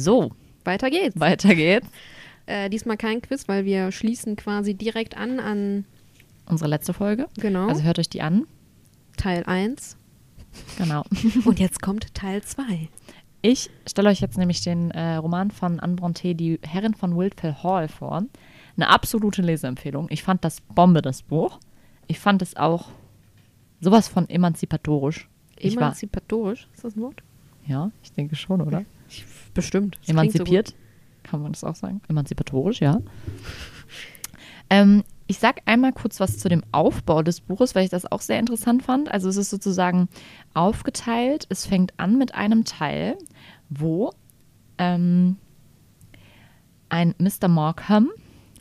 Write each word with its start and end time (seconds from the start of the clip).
So, 0.00 0.30
Weiter 0.64 0.90
geht's. 0.90 1.18
weiter 1.20 1.54
geht's. 1.54 1.86
Äh, 2.46 2.70
diesmal 2.70 2.96
kein 2.96 3.20
Quiz, 3.22 3.48
weil 3.48 3.64
wir 3.64 3.92
schließen 3.92 4.36
quasi 4.36 4.74
direkt 4.74 5.16
an 5.16 5.38
an 5.40 5.84
Unsere 6.46 6.70
letzte 6.70 6.92
Folge. 6.92 7.28
genau 7.36 7.68
Also 7.68 7.82
hört 7.82 7.98
euch 7.98 8.08
die 8.08 8.22
an. 8.22 8.46
Teil 9.16 9.44
1. 9.44 9.96
Genau. 10.78 11.04
Und 11.44 11.60
jetzt 11.60 11.80
kommt 11.82 12.12
Teil 12.14 12.42
2. 12.42 12.88
Ich 13.42 13.70
stelle 13.86 14.08
euch 14.08 14.20
jetzt 14.20 14.36
nämlich 14.36 14.62
den 14.62 14.90
äh, 14.90 15.16
Roman 15.16 15.50
von 15.50 15.78
Anne 15.80 15.94
Brontë, 15.96 16.34
Die 16.34 16.58
Herrin 16.66 16.94
von 16.94 17.16
Wildfell 17.16 17.56
Hall, 17.62 17.88
vor. 17.88 18.24
Eine 18.76 18.88
absolute 18.88 19.42
Leseempfehlung. 19.42 20.08
Ich 20.10 20.22
fand 20.22 20.44
das 20.44 20.60
Bombe, 20.60 21.02
das 21.02 21.22
Buch. 21.22 21.60
Ich 22.06 22.18
fand 22.18 22.42
es 22.42 22.56
auch 22.56 22.88
sowas 23.80 24.08
von 24.08 24.28
emanzipatorisch. 24.28 25.28
War, 25.56 25.70
Emanzipatorisch, 25.72 26.68
ist 26.74 26.84
das 26.84 26.96
ein 26.96 27.02
Wort? 27.02 27.22
ja, 27.66 27.90
ich 28.02 28.12
denke 28.12 28.34
schon, 28.34 28.60
oder? 28.62 28.84
Bestimmt. 29.54 29.96
Das 29.96 30.04
klingt 30.06 30.16
so. 30.32 30.38
Emanzipiert, 30.38 30.74
kann 31.22 31.42
man 31.42 31.52
das 31.52 31.64
auch 31.64 31.74
sagen. 31.74 32.00
Emanzipatorisch, 32.08 32.80
ja. 32.80 33.00
ähm, 34.70 35.02
ich 35.26 35.38
sag 35.38 35.60
einmal 35.66 35.92
kurz 35.92 36.18
was 36.18 36.38
zu 36.38 36.48
dem 36.48 36.62
Aufbau 36.72 37.22
des 37.22 37.40
Buches, 37.40 37.74
weil 37.74 37.84
ich 37.84 37.90
das 37.90 38.10
auch 38.10 38.20
sehr 38.20 38.38
interessant 38.38 38.82
fand. 38.82 39.10
Also 39.10 39.28
es 39.28 39.36
ist 39.36 39.50
sozusagen 39.50 40.08
aufgeteilt. 40.54 41.46
Es 41.48 41.66
fängt 41.66 41.98
an 41.98 42.18
mit 42.18 42.34
einem 42.34 42.64
Teil, 42.64 43.16
wo 43.68 44.12
ähm, 44.78 45.36
ein 46.88 47.14
Mr. 47.18 47.46
Markham, 47.48 48.10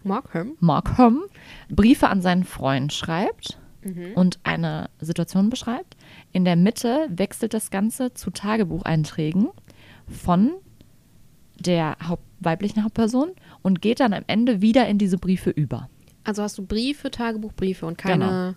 Markham. 0.03 0.55
Markham 0.59 1.23
Briefe 1.69 2.07
an 2.07 2.21
seinen 2.21 2.43
Freund 2.43 2.93
schreibt 2.93 3.57
Mhm. 3.81 4.11
und 4.15 4.39
eine 4.43 4.89
Situation 4.99 5.49
beschreibt. 5.49 5.95
In 6.31 6.45
der 6.45 6.55
Mitte 6.55 7.07
wechselt 7.09 7.53
das 7.53 7.71
Ganze 7.71 8.13
zu 8.13 8.29
Tagebucheinträgen 8.29 9.49
von 10.09 10.51
der 11.59 11.97
Haupt 12.07 12.23
weiblichen 12.41 12.83
Hauptperson 12.85 13.31
und 13.63 13.81
geht 13.81 13.99
dann 13.99 14.13
am 14.13 14.23
Ende 14.27 14.61
wieder 14.61 14.87
in 14.87 14.97
diese 14.97 15.17
Briefe 15.17 15.49
über. 15.49 15.89
Also 16.23 16.41
hast 16.41 16.57
du 16.57 16.65
Briefe, 16.65 17.11
Tagebuchbriefe 17.11 17.85
und 17.85 17.97
keine, 17.97 18.55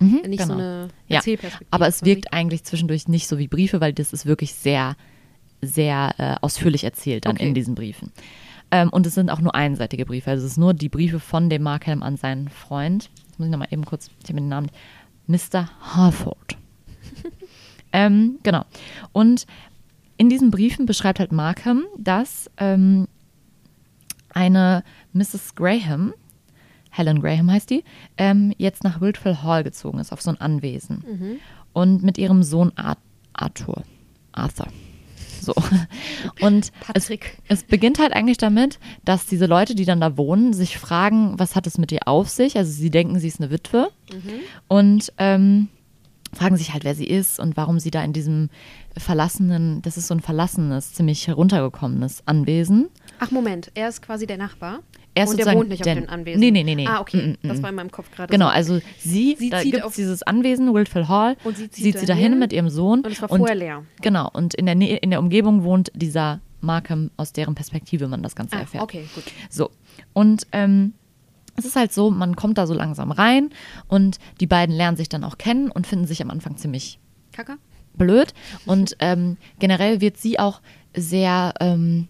Mhm, 0.00 0.22
nicht 0.26 0.42
so 0.44 0.54
eine 0.54 0.88
Ja, 1.08 1.16
Erzählperspektive. 1.18 1.68
aber 1.72 1.86
es 1.86 2.02
wirkt 2.04 2.32
eigentlich 2.32 2.64
zwischendurch 2.64 3.06
nicht 3.06 3.28
so 3.28 3.38
wie 3.38 3.46
Briefe, 3.48 3.80
weil 3.80 3.92
das 3.92 4.12
ist 4.12 4.24
wirklich 4.26 4.54
sehr, 4.54 4.96
sehr 5.62 6.14
äh, 6.18 6.34
ausführlich 6.40 6.82
erzählt 6.84 7.26
dann 7.26 7.36
Okay. 7.36 7.46
in 7.48 7.54
diesen 7.54 7.74
Briefen. 7.74 8.10
Ähm, 8.72 8.88
und 8.88 9.06
es 9.06 9.14
sind 9.14 9.30
auch 9.30 9.40
nur 9.40 9.54
einseitige 9.54 10.04
Briefe. 10.06 10.30
Also 10.30 10.46
es 10.46 10.52
ist 10.52 10.58
nur 10.58 10.74
die 10.74 10.88
Briefe 10.88 11.20
von 11.20 11.50
dem 11.50 11.62
Markham 11.62 12.02
an 12.02 12.16
seinen 12.16 12.48
Freund. 12.48 13.10
Jetzt 13.26 13.38
muss 13.38 13.46
ich 13.46 13.52
nochmal 13.52 13.68
eben 13.70 13.84
kurz, 13.84 14.10
ich 14.22 14.28
habe 14.30 14.40
den 14.40 14.48
Namen 14.48 14.70
nicht. 15.26 15.52
Mr. 15.52 15.68
Harford. 15.80 16.56
ähm, 17.92 18.38
genau. 18.42 18.64
Und 19.12 19.46
in 20.20 20.28
diesen 20.28 20.50
Briefen 20.50 20.84
beschreibt 20.84 21.18
halt 21.18 21.32
Markham, 21.32 21.86
dass 21.96 22.50
ähm, 22.58 23.08
eine 24.28 24.84
Mrs. 25.14 25.54
Graham, 25.54 26.12
Helen 26.90 27.22
Graham 27.22 27.50
heißt 27.50 27.70
die, 27.70 27.84
ähm, 28.18 28.52
jetzt 28.58 28.84
nach 28.84 29.00
Wildfell 29.00 29.38
Hall 29.38 29.64
gezogen 29.64 29.98
ist, 29.98 30.12
auf 30.12 30.20
so 30.20 30.28
ein 30.28 30.38
Anwesen. 30.38 31.04
Mhm. 31.08 31.36
Und 31.72 32.02
mit 32.02 32.18
ihrem 32.18 32.42
Sohn 32.42 32.70
Ar 32.76 32.98
Arthur. 33.32 33.82
Arthur. 34.32 34.66
So. 35.40 35.54
Und 36.42 36.70
es, 36.92 37.10
es 37.48 37.62
beginnt 37.62 37.98
halt 37.98 38.12
eigentlich 38.12 38.36
damit, 38.36 38.78
dass 39.06 39.24
diese 39.24 39.46
Leute, 39.46 39.74
die 39.74 39.86
dann 39.86 40.02
da 40.02 40.18
wohnen, 40.18 40.52
sich 40.52 40.76
fragen, 40.76 41.38
was 41.38 41.56
hat 41.56 41.66
es 41.66 41.78
mit 41.78 41.92
ihr 41.92 42.06
auf 42.06 42.28
sich? 42.28 42.58
Also 42.58 42.70
sie 42.70 42.90
denken, 42.90 43.18
sie 43.20 43.28
ist 43.28 43.40
eine 43.40 43.50
Witwe 43.50 43.88
und 44.68 45.14
ähm, 45.16 45.68
fragen 46.32 46.56
sich 46.56 46.72
halt, 46.72 46.84
wer 46.84 46.94
sie 46.94 47.06
ist 47.06 47.40
und 47.40 47.56
warum 47.56 47.80
sie 47.80 47.90
da 47.90 48.02
in 48.04 48.12
diesem 48.12 48.50
verlassenen, 48.96 49.82
das 49.82 49.96
ist 49.96 50.06
so 50.08 50.14
ein 50.14 50.20
verlassenes, 50.20 50.92
ziemlich 50.92 51.26
heruntergekommenes 51.26 52.22
Anwesen. 52.26 52.88
Ach 53.18 53.30
Moment, 53.30 53.70
er 53.74 53.88
ist 53.88 54.02
quasi 54.02 54.26
der 54.26 54.36
Nachbar. 54.36 54.80
Er 55.14 55.24
ist 55.24 55.30
und 55.30 55.38
der 55.38 55.52
wohnt 55.54 55.68
nicht 55.68 55.84
der- 55.84 55.94
auf 55.94 55.98
den 56.00 56.08
Anwesen. 56.08 56.38
Nee, 56.40 56.50
nee, 56.52 56.62
nee, 56.62 56.76
nee. 56.76 56.86
Ah, 56.86 57.00
okay. 57.00 57.16
Mm, 57.42 57.46
mm, 57.46 57.48
Das 57.48 57.58
mm. 57.58 57.62
war 57.62 57.70
in 57.70 57.76
meinem 57.76 57.90
Kopf 57.90 58.10
gerade 58.12 58.30
Genau, 58.30 58.46
so. 58.46 58.52
also 58.52 58.80
sie, 58.98 59.34
Sie 59.38 59.50
da 59.50 59.62
gibt 59.62 59.84
es 59.84 59.94
dieses 59.94 60.22
Anwesen, 60.22 60.72
Wildfell 60.72 61.08
Hall, 61.08 61.36
Und 61.42 61.56
sie 61.56 61.68
zieht 61.68 61.98
sie 61.98 62.06
dahin 62.06 62.38
mit 62.38 62.52
ihrem 62.52 62.68
Sohn. 62.68 63.00
und 63.00 63.10
es 63.10 63.20
war 63.20 63.28
vorher 63.28 63.56
leer. 63.56 63.82
Genau, 64.02 64.30
und 64.32 64.54
in 64.54 64.66
der, 64.66 64.76
Nähe, 64.76 64.98
in 64.98 65.10
der 65.10 65.18
Umgebung 65.18 65.64
wohnt 65.64 65.90
dieser 65.94 66.40
Markham, 66.60 67.10
aus 67.16 67.32
deren 67.32 67.54
Perspektive 67.56 68.06
man 68.06 68.22
das 68.22 68.36
Ganze 68.36 68.56
Ah, 68.56 68.60
erfährt. 68.60 68.84
okay, 68.84 69.04
gut. 69.14 69.24
So, 69.48 69.70
und 70.12 70.46
ähm, 70.52 70.92
es 71.60 71.66
ist 71.66 71.76
halt 71.76 71.92
so, 71.92 72.10
man 72.10 72.36
kommt 72.36 72.58
da 72.58 72.66
so 72.66 72.74
langsam 72.74 73.12
rein 73.12 73.50
und 73.88 74.18
die 74.40 74.46
beiden 74.46 74.74
lernen 74.74 74.96
sich 74.96 75.08
dann 75.08 75.24
auch 75.24 75.38
kennen 75.38 75.70
und 75.70 75.86
finden 75.86 76.06
sich 76.06 76.22
am 76.22 76.30
Anfang 76.30 76.56
ziemlich 76.56 76.98
Kaka? 77.32 77.56
blöd. 77.94 78.34
Und 78.66 78.96
ähm, 78.98 79.36
generell 79.58 80.00
wird 80.00 80.16
sie 80.16 80.38
auch 80.38 80.60
sehr, 80.94 81.54
ähm, 81.60 82.08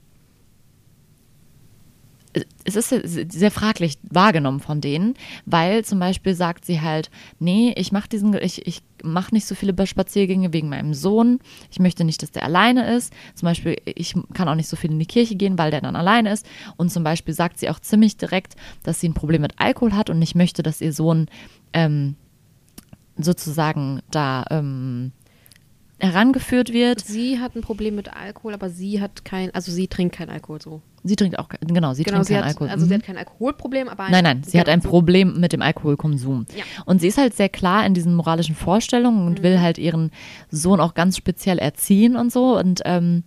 es 2.64 2.76
ist 2.76 3.32
sehr 3.32 3.50
fraglich 3.50 3.98
wahrgenommen 4.02 4.60
von 4.60 4.80
denen, 4.80 5.14
weil 5.46 5.84
zum 5.84 5.98
Beispiel 5.98 6.34
sagt 6.34 6.64
sie 6.64 6.80
halt, 6.80 7.10
nee, 7.41 7.74
ich 7.76 7.91
mache 7.91 8.08
diesen, 8.08 8.34
ich, 8.34 8.66
ich 8.66 8.82
mache 9.02 9.34
nicht 9.34 9.46
so 9.46 9.54
viele 9.54 9.74
Spaziergänge 9.86 10.52
wegen 10.52 10.69
meinem 10.69 10.94
Sohn. 10.94 11.40
Ich 11.72 11.80
möchte 11.80 12.04
nicht, 12.04 12.22
dass 12.22 12.30
der 12.30 12.44
alleine 12.44 12.94
ist. 12.94 13.12
Zum 13.34 13.46
Beispiel, 13.46 13.76
ich 13.84 14.14
kann 14.32 14.48
auch 14.48 14.54
nicht 14.54 14.69
so 14.69 14.76
viel 14.76 14.92
in 14.92 14.98
die 14.98 15.06
Kirche 15.06 15.34
gehen, 15.34 15.58
weil 15.58 15.72
der 15.72 15.80
dann 15.80 15.96
alleine 15.96 16.32
ist. 16.32 16.46
Und 16.76 16.92
zum 16.92 17.02
Beispiel 17.02 17.34
sagt 17.34 17.58
sie 17.58 17.69
auch 17.69 17.80
ziemlich 17.80 18.16
direkt, 18.16 18.54
dass 18.84 19.00
sie 19.00 19.08
ein 19.08 19.14
Problem 19.14 19.42
mit 19.42 19.54
Alkohol 19.58 19.94
hat 19.94 20.08
und 20.08 20.19
nicht 20.20 20.36
möchte, 20.36 20.62
dass 20.62 20.80
ihr 20.80 20.92
Sohn 20.92 21.26
ähm, 21.72 22.14
sozusagen 23.16 24.02
da 24.10 24.44
ähm, 24.50 25.10
herangeführt 25.98 26.72
wird. 26.72 27.00
Sie 27.00 27.38
hat 27.38 27.56
ein 27.56 27.62
Problem 27.62 27.96
mit 27.96 28.12
Alkohol, 28.12 28.54
aber 28.54 28.70
sie 28.70 29.00
hat 29.00 29.24
kein, 29.24 29.52
also 29.54 29.72
sie 29.72 29.88
trinkt 29.88 30.14
kein 30.14 30.30
Alkohol 30.30 30.62
so. 30.62 30.82
Sie 31.03 31.16
trinkt 31.16 31.38
auch, 31.38 31.49
genau, 31.61 31.94
sie 31.94 32.03
genau, 32.03 32.16
trinkt 32.16 32.27
sie 32.28 32.34
keinen 32.34 32.43
hat, 32.43 32.49
Alkohol. 32.50 32.69
also 32.69 32.84
sie 32.84 32.91
Mhm. 32.91 32.99
hat 32.99 33.03
kein 33.05 33.16
Alkoholproblem, 33.16 33.88
aber 33.88 34.05
ein, 34.05 34.12
Nein, 34.12 34.25
nein, 34.25 34.43
sie 34.44 34.61
hat 34.61 34.69
ein. 34.69 34.83
Problem 34.83 35.41
mit 35.41 35.53
dem 35.55 35.62
Alkoholkonsum. 35.62 36.44
Ja. 36.55 36.65
Und 36.84 37.00
sie 37.00 37.09
ist 37.09 37.16
halt 37.16 37.34
sehr 37.34 37.49
klar 37.49 37.87
in 37.87 37.94
diesen 37.94 38.15
moralischen 38.15 38.55
Vorstellungen 38.55 39.27
und 39.27 39.38
Mhm. 39.38 39.43
will 39.43 39.61
halt 39.61 39.78
ihren 39.78 40.11
Sohn 40.50 40.78
auch 40.81 40.93
ganz 40.94 41.16
speziell 41.16 41.59
erziehen 41.59 42.16
und 42.16 42.31
so. 42.31 42.59
Und 42.59 42.83
ähm, 42.84 43.25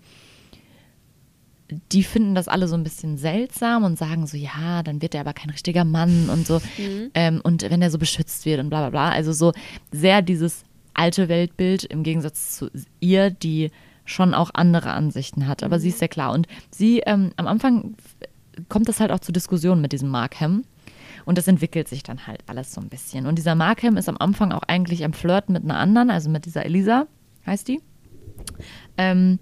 die 1.92 2.04
finden 2.04 2.36
das 2.36 2.48
alle 2.48 2.68
so 2.68 2.76
ein 2.76 2.84
bisschen 2.84 3.18
seltsam 3.18 3.84
und 3.84 3.98
sagen 3.98 4.28
so, 4.28 4.38
ja, 4.38 4.84
dann 4.84 5.02
wird 5.02 5.16
er 5.16 5.22
aber 5.22 5.34
kein 5.34 5.50
richtiger 5.50 5.84
Mann 5.86 6.30
und 6.30 6.46
so. 6.46 6.60
Mhm. 6.78 7.10
Ähm, 7.16 7.42
und 7.44 7.64
wenn 7.64 7.82
er 7.82 7.90
so 7.90 7.98
beschützt 7.98 8.46
wird 8.46 8.60
und 8.60 8.70
bla 8.70 8.82
bla 8.82 8.90
bla. 8.92 9.10
Also 9.10 9.32
so 9.34 9.54
sehr 9.92 10.22
dieses 10.22 10.64
alte 10.94 11.30
Weltbild 11.30 11.86
im 11.86 12.04
Gegensatz 12.04 12.58
zu 12.58 12.70
ihr, 13.00 13.32
die 13.32 13.72
schon 14.06 14.34
auch 14.34 14.52
andere 14.54 14.92
Ansichten 14.92 15.48
hat. 15.48 15.64
Aber 15.64 15.80
sie 15.80 15.90
ist 15.90 16.00
sehr 16.00 16.08
klar. 16.08 16.32
Und 16.32 16.48
sie, 16.70 17.00
ähm, 17.00 17.32
am 17.38 17.48
Anfang 17.48 17.96
kommt 18.70 18.88
das 18.90 19.00
halt 19.00 19.12
auch 19.12 19.20
zu 19.20 19.32
Diskussionen 19.32 19.82
mit 19.82 19.94
diesem 19.94 20.10
Markham. 20.10 20.64
Und 21.26 21.38
das 21.38 21.48
entwickelt 21.48 21.88
sich 21.88 22.04
dann 22.04 22.28
halt 22.28 22.42
alles 22.48 22.74
so 22.74 22.82
ein 22.82 22.90
bisschen. 22.90 23.26
Und 23.26 23.38
dieser 23.38 23.56
Markham 23.56 23.98
ist 23.98 24.10
am 24.10 24.18
Anfang 24.20 24.52
auch 24.52 24.64
eigentlich 24.64 25.06
am 25.06 25.14
Flirten 25.14 25.54
mit 25.54 25.64
einer 25.64 25.78
anderen, 25.78 26.10
also 26.10 26.30
mit 26.30 26.46
dieser 26.46 26.66
Elisa, 26.66 27.08
heißt 27.46 27.68
die. 27.68 27.82
Ähm, 28.98 29.40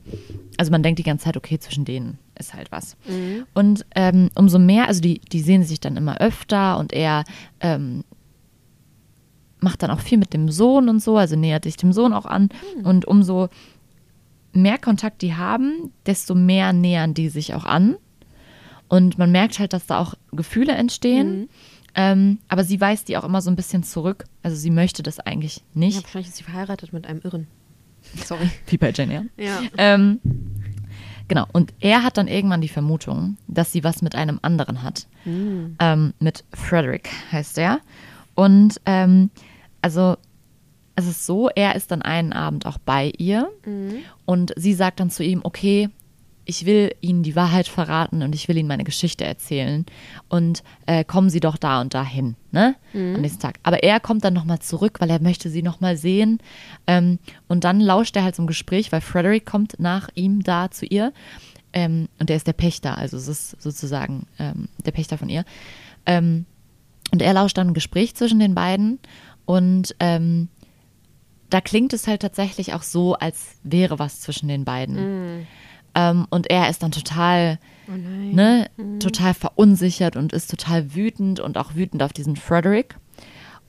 also 0.58 0.72
man 0.72 0.84
denkt 0.84 1.00
die 1.00 1.04
ganze 1.04 1.26
Zeit, 1.26 1.38
okay, 1.38 1.60
zwischen 1.60 1.86
denen 1.86 2.20
ist 2.38 2.54
halt 2.54 2.72
was. 2.72 2.98
Mhm. 3.08 3.46
Und 3.54 3.86
ähm, 3.96 4.30
umso 4.36 4.60
mehr, 4.60 4.88
also 4.88 5.02
die, 5.02 5.20
die 5.20 5.42
sehen 5.42 5.64
sich 5.64 5.80
dann 5.80 5.98
immer 5.98 6.20
öfter 6.20 6.78
und 6.78 6.94
er 6.94 7.24
ähm, 7.60 8.04
macht 9.60 9.84
dann 9.84 9.92
auch 9.92 10.00
viel 10.00 10.18
mit 10.18 10.34
dem 10.34 10.50
Sohn 10.50 10.90
und 10.90 11.02
so, 11.02 11.18
also 11.18 11.36
nähert 11.36 11.64
sich 11.64 11.78
dem 11.78 11.94
Sohn 11.94 12.14
auch 12.14 12.26
an. 12.26 12.50
Und 12.84 13.06
umso 13.06 13.50
mehr 14.54 14.78
Kontakt 14.78 15.22
die 15.22 15.36
haben, 15.36 15.92
desto 16.06 16.36
mehr 16.36 16.74
nähern 16.74 17.14
die 17.14 17.30
sich 17.30 17.54
auch 17.54 17.66
an. 17.66 17.96
Und 18.88 19.18
man 19.18 19.32
merkt 19.32 19.60
halt, 19.60 19.74
dass 19.74 19.86
da 19.86 20.00
auch 20.00 20.16
Gefühle 20.32 20.74
entstehen. 20.74 21.42
Mhm. 21.42 21.50
Ähm, 21.96 22.38
aber 22.48 22.64
sie 22.64 22.80
weist 22.80 23.08
die 23.10 23.18
auch 23.18 23.24
immer 23.24 23.42
so 23.42 23.50
ein 23.50 23.56
bisschen 23.56 23.84
zurück. 23.84 24.26
Also 24.44 24.56
sie 24.58 24.70
möchte 24.70 25.04
das 25.04 25.20
eigentlich 25.20 25.58
Ja, 25.58 25.64
nicht. 25.74 26.04
wahrscheinlich 26.04 26.30
ist 26.30 26.38
sie 26.38 26.44
verheiratet 26.44 26.94
mit 26.94 27.06
einem 27.06 27.22
Irren. 27.24 27.48
Sorry. 28.26 28.50
Wie 28.68 28.78
bei 28.78 28.92
Jane 28.92 29.14
Eyre. 29.14 29.26
Ja. 29.38 29.60
Ähm, 29.78 30.20
genau. 31.28 31.46
Und 31.52 31.74
er 31.80 32.04
hat 32.04 32.18
dann 32.18 32.28
irgendwann 32.28 32.62
die 32.62 32.68
Vermutung, 32.70 33.38
dass 33.48 33.72
sie 33.72 33.84
was 33.84 34.02
mit 34.02 34.16
einem 34.16 34.40
anderen 34.42 34.84
hat. 34.84 35.08
Mhm. 35.26 35.76
Ähm, 35.80 36.14
mit 36.20 36.44
Frederick 36.54 37.10
heißt 37.32 37.58
er. 37.58 37.80
Und 38.36 38.80
ähm, 38.86 39.30
also 39.82 40.18
es 40.96 41.08
ist 41.08 41.26
so, 41.26 41.50
er 41.50 41.76
ist 41.76 41.92
dann 41.92 42.02
einen 42.02 42.34
Abend 42.34 42.66
auch 42.66 42.78
bei 42.78 43.12
ihr 43.18 43.50
Mhm. 43.66 43.96
und 44.26 44.54
sie 44.56 44.74
sagt 44.74 45.00
dann 45.00 45.10
zu 45.10 45.24
ihm, 45.24 45.42
okay, 45.44 45.90
ich 46.44 46.66
will 46.66 46.94
Ihnen 47.02 47.22
die 47.22 47.36
Wahrheit 47.36 47.68
verraten 47.68 48.24
und 48.24 48.34
ich 48.34 48.48
will 48.48 48.58
Ihnen 48.58 48.68
meine 48.68 48.84
Geschichte 48.84 49.24
erzählen. 49.24 49.86
Und 50.28 50.64
äh, 50.88 51.04
kommen 51.06 51.30
Sie 51.30 51.40
doch 51.40 51.56
da 51.56 51.80
und 51.80 51.94
dahin, 51.94 52.36
ne? 52.52 52.76
Am 53.16 53.22
nächsten 53.22 53.40
Tag. 53.42 53.60
Aber 53.62 53.84
er 53.84 54.00
kommt 54.00 54.26
dann 54.26 54.34
nochmal 54.34 54.58
zurück, 54.60 55.00
weil 55.00 55.10
er 55.12 55.22
möchte 55.22 55.50
sie 55.50 55.62
nochmal 55.62 55.98
sehen. 55.98 56.40
Ähm, 56.88 57.20
und 57.48 57.64
dann 57.64 57.80
lauscht 57.80 58.16
er 58.18 58.24
halt 58.24 58.36
zum 58.36 58.48
Gespräch, 58.48 58.92
weil 58.92 59.02
Frederick 59.02 59.46
kommt 59.46 59.80
nach 59.80 60.10
ihm 60.16 60.42
da 60.42 60.72
zu 60.72 60.86
ihr. 60.88 61.14
Ähm, 61.74 62.10
und 62.20 62.28
der 62.30 62.38
ist 62.38 62.48
der 62.48 62.54
Pächter, 62.54 62.98
also 62.98 63.18
es 63.18 63.28
ist 63.28 63.62
sozusagen 63.62 64.26
ähm, 64.40 64.68
der 64.84 64.92
Pächter 64.92 65.20
von 65.20 65.30
ihr. 65.30 65.46
Ähm, 66.08 66.46
und 67.14 67.22
er 67.22 67.34
lauscht 67.34 67.58
dann 67.58 67.68
ein 67.68 67.74
Gespräch 67.76 68.16
zwischen 68.16 68.40
den 68.40 68.56
beiden. 68.56 69.00
Und 69.46 69.96
ähm, 70.00 70.50
da 71.52 71.62
klingt 71.62 71.94
es 71.94 72.08
halt 72.08 72.22
tatsächlich 72.22 72.74
auch 72.74 72.84
so, 72.84 73.14
als 73.16 73.58
wäre 73.64 74.00
was 74.00 74.22
zwischen 74.22 74.48
den 74.48 74.66
beiden. 74.66 75.46
Ähm, 75.94 76.26
und 76.30 76.50
er 76.50 76.70
ist 76.70 76.82
dann 76.82 76.92
total, 76.92 77.60
Oh 77.88 77.92
ne, 77.92 78.70
total 79.00 79.34
verunsichert 79.34 80.16
und 80.16 80.32
ist 80.32 80.50
total 80.50 80.96
wütend 80.96 81.40
und 81.42 81.58
auch 81.58 81.76
wütend 81.76 82.02
auf 82.04 82.14
diesen 82.14 82.38
Frederick. 82.38 82.96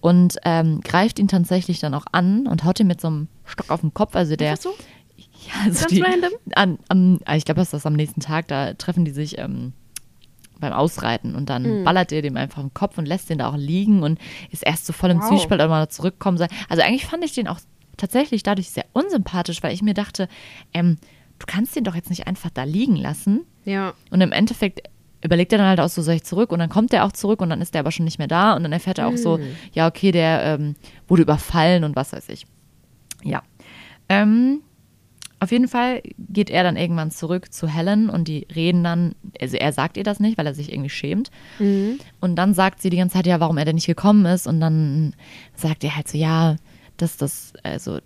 Und 0.01 0.39
ähm, 0.45 0.81
greift 0.81 1.19
ihn 1.19 1.29
tatsächlich 1.29 1.81
dann 1.81 1.95
auch 1.95 2.07
an 2.11 2.47
und 2.47 2.65
haut 2.65 2.81
ihn 2.81 2.87
mit 2.87 3.01
so 3.01 3.09
einem 3.09 3.29
Stock 3.45 3.71
auf 3.71 3.81
den 3.81 3.95
Kopf. 3.95 4.17
Also 4.17 4.37
der, 4.37 4.57
so? 4.57 4.71
ja, 5.17 5.65
also 5.65 5.81
Ganz 5.81 5.93
die, 5.93 6.01
random? 6.01 6.33
An, 6.55 7.21
ah, 7.25 7.37
ich 7.37 7.45
glaube, 7.45 7.61
das 7.61 7.69
ist 7.69 7.75
das 7.75 7.87
am 7.87 7.95
nächsten 7.95 8.21
Tag, 8.21 8.49
da 8.49 8.75
treffen 8.75 9.05
die 9.05 9.13
sich 9.13 9.39
ähm, 9.39 9.73
beim 10.63 10.73
Ausreiten 10.73 11.35
und 11.35 11.51
dann 11.51 11.81
Mhm. 11.81 11.85
ballert 11.85 12.11
er 12.13 12.23
dem 12.23 12.37
einfach 12.39 12.63
im 12.63 12.73
Kopf 12.73 12.97
und 12.97 13.07
lässt 13.07 13.29
den 13.29 13.39
da 13.39 13.51
auch 13.51 13.57
liegen 13.57 14.03
und 14.03 14.19
ist 14.51 14.63
erst 14.65 14.87
so 14.87 14.93
voll 14.95 15.11
im 15.11 15.21
Wow. 15.21 15.29
Zwiespalt, 15.29 15.61
ob 15.61 15.71
er 15.71 15.89
zurückkommen 15.91 16.39
soll. 16.39 16.49
Also 16.71 16.83
eigentlich 16.83 17.05
fand 17.05 17.25
ich 17.25 17.35
den 17.35 17.49
auch 17.49 17.61
tatsächlich 17.99 18.43
dadurch 18.43 18.71
sehr 18.71 18.87
unsympathisch, 18.95 19.63
weil 19.63 19.75
ich 19.75 19.83
mir 19.83 19.95
dachte, 19.95 20.29
ähm, 20.73 20.97
du 21.39 21.47
kannst 21.47 21.77
den 21.77 21.85
doch 21.85 21.95
jetzt 21.95 22.09
nicht 22.11 22.27
einfach 22.27 22.51
da 22.51 22.65
liegen 22.65 22.97
lassen. 22.97 23.43
Ja. 23.65 23.93
Und 24.11 24.21
im 24.23 24.33
Endeffekt 24.33 24.89
überlegt 25.25 25.53
er 25.53 25.59
dann 25.59 25.69
halt 25.69 25.79
auch 25.81 25.89
so, 25.89 26.03
soll 26.03 26.15
ich 26.15 26.25
zurück? 26.25 26.51
Und 26.53 26.59
dann 26.59 26.69
kommt 26.71 26.93
er 26.93 27.05
auch 27.05 27.13
zurück 27.13 27.41
und 27.43 27.51
dann 27.51 27.61
ist 27.61 27.75
er 27.77 27.81
aber 27.81 27.93
schon 27.93 28.05
nicht 28.05 28.19
mehr 28.19 28.27
da 28.29 28.55
und 28.55 28.63
dann 28.65 28.73
erfährt 28.73 28.99
er 28.99 29.07
auch 29.09 29.17
so, 29.17 29.39
ja, 29.73 29.87
okay, 29.87 30.11
der 30.11 30.43
ähm, 30.59 30.75
wurde 31.07 31.23
überfallen 31.23 31.85
und 31.85 31.95
was 31.95 32.13
weiß 32.13 32.29
ich. 32.31 32.45
Ja. 33.23 33.43
Ähm, 34.09 34.63
auf 35.43 35.51
jeden 35.51 35.67
Fall 35.67 36.03
geht 36.19 36.51
er 36.51 36.63
dann 36.63 36.77
irgendwann 36.77 37.11
zurück 37.11 37.53
zu 37.53 37.67
Helen 37.67 38.09
und 38.09 38.29
die 38.29 38.47
reden 38.55 38.85
dann, 38.85 39.17
also 39.41 39.57
er 39.57 39.73
sagt 39.73 39.97
ihr 39.97 40.05
das 40.05 40.21
nicht, 40.21 40.39
weil 40.39 40.47
er 40.47 40.55
sich 40.55 40.71
irgendwie 40.71 40.89
schämt. 40.89 41.33
Und 42.21 42.37
dann 42.37 42.55
sagt 42.55 42.81
sie 42.81 42.91
die 42.91 42.97
ganze 42.97 43.15
Zeit, 43.17 43.27
ja, 43.27 43.41
warum 43.41 43.59
er 43.59 43.65
denn 43.65 43.75
nicht 43.75 43.89
gekommen 43.89 44.25
ist. 44.25 44.47
Und 44.47 44.61
dann 44.61 45.15
sagt 45.57 45.83
er 45.83 45.97
halt 45.97 46.07
so, 46.07 46.17
ja, 46.17 46.55
dass 46.97 47.17
das, 47.17 47.55
also, 47.65 47.99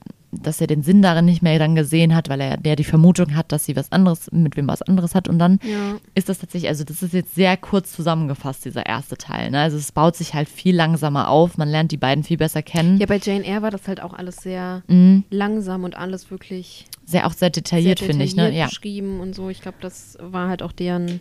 dass 0.43 0.61
er 0.61 0.67
den 0.67 0.83
Sinn 0.83 1.03
darin 1.03 1.25
nicht 1.25 1.43
mehr 1.43 1.59
dann 1.59 1.75
gesehen 1.75 2.15
hat, 2.15 2.29
weil 2.29 2.41
er 2.41 2.57
der 2.57 2.77
die 2.77 2.85
Vermutung 2.85 3.35
hat, 3.35 3.53
dass 3.53 3.65
sie 3.65 3.77
was 3.77 3.93
anderes, 3.93 4.31
mit 4.33 4.57
wem 4.57 4.69
was 4.69 4.83
anderes 4.83 5.15
hat. 5.15 5.29
Und 5.29 5.39
dann 5.39 5.59
Ja. 5.63 5.97
ist 6.15 6.29
das 6.29 6.39
tatsächlich, 6.39 6.69
also 6.69 6.85
das 6.85 7.03
ist 7.03 7.13
jetzt 7.15 7.35
sehr 7.35 7.57
kurz 7.57 7.93
zusammengefasst, 7.93 8.65
dieser 8.65 8.87
erste 8.87 9.17
Teil. 9.17 9.51
Ne? 9.51 9.61
Also 9.61 9.77
es 9.77 9.93
baut 9.93 10.17
sich 10.17 10.35
halt 10.35 10.49
viel 10.49 10.75
langsamer 10.75 11.29
auf, 11.29 11.57
man 11.59 11.69
lernt 11.69 11.93
die 11.93 11.97
beiden 11.97 12.25
viel 12.25 12.37
besser 12.37 12.63
kennen. 12.63 12.99
Ja, 12.99 13.07
bei 13.07 13.19
Jane 13.19 13.45
Eyre 13.45 13.63
war 13.63 13.71
das 13.71 13.87
halt 13.89 14.01
auch 14.03 14.15
alles 14.15 14.37
sehr 14.37 14.83
Mhm. 14.89 15.25
langsam 15.31 15.85
und 15.85 15.97
alles 15.97 16.31
wirklich 16.31 16.87
Sehr 17.05 17.27
auch 17.27 17.33
sehr 17.33 17.51
detailliert, 17.51 17.99
sehr 18.01 18.09
finde 18.09 18.25
ich, 18.25 18.35
ne? 18.37 18.43
detailliert 18.43 18.61
Ja. 18.61 18.67
beschrieben 18.69 19.21
und 19.21 19.35
so. 19.35 19.49
Ich 19.51 19.61
glaube, 19.61 19.79
das 19.81 20.17
war 20.21 20.49
halt 20.49 20.63
auch 20.63 20.73
deren 20.73 21.21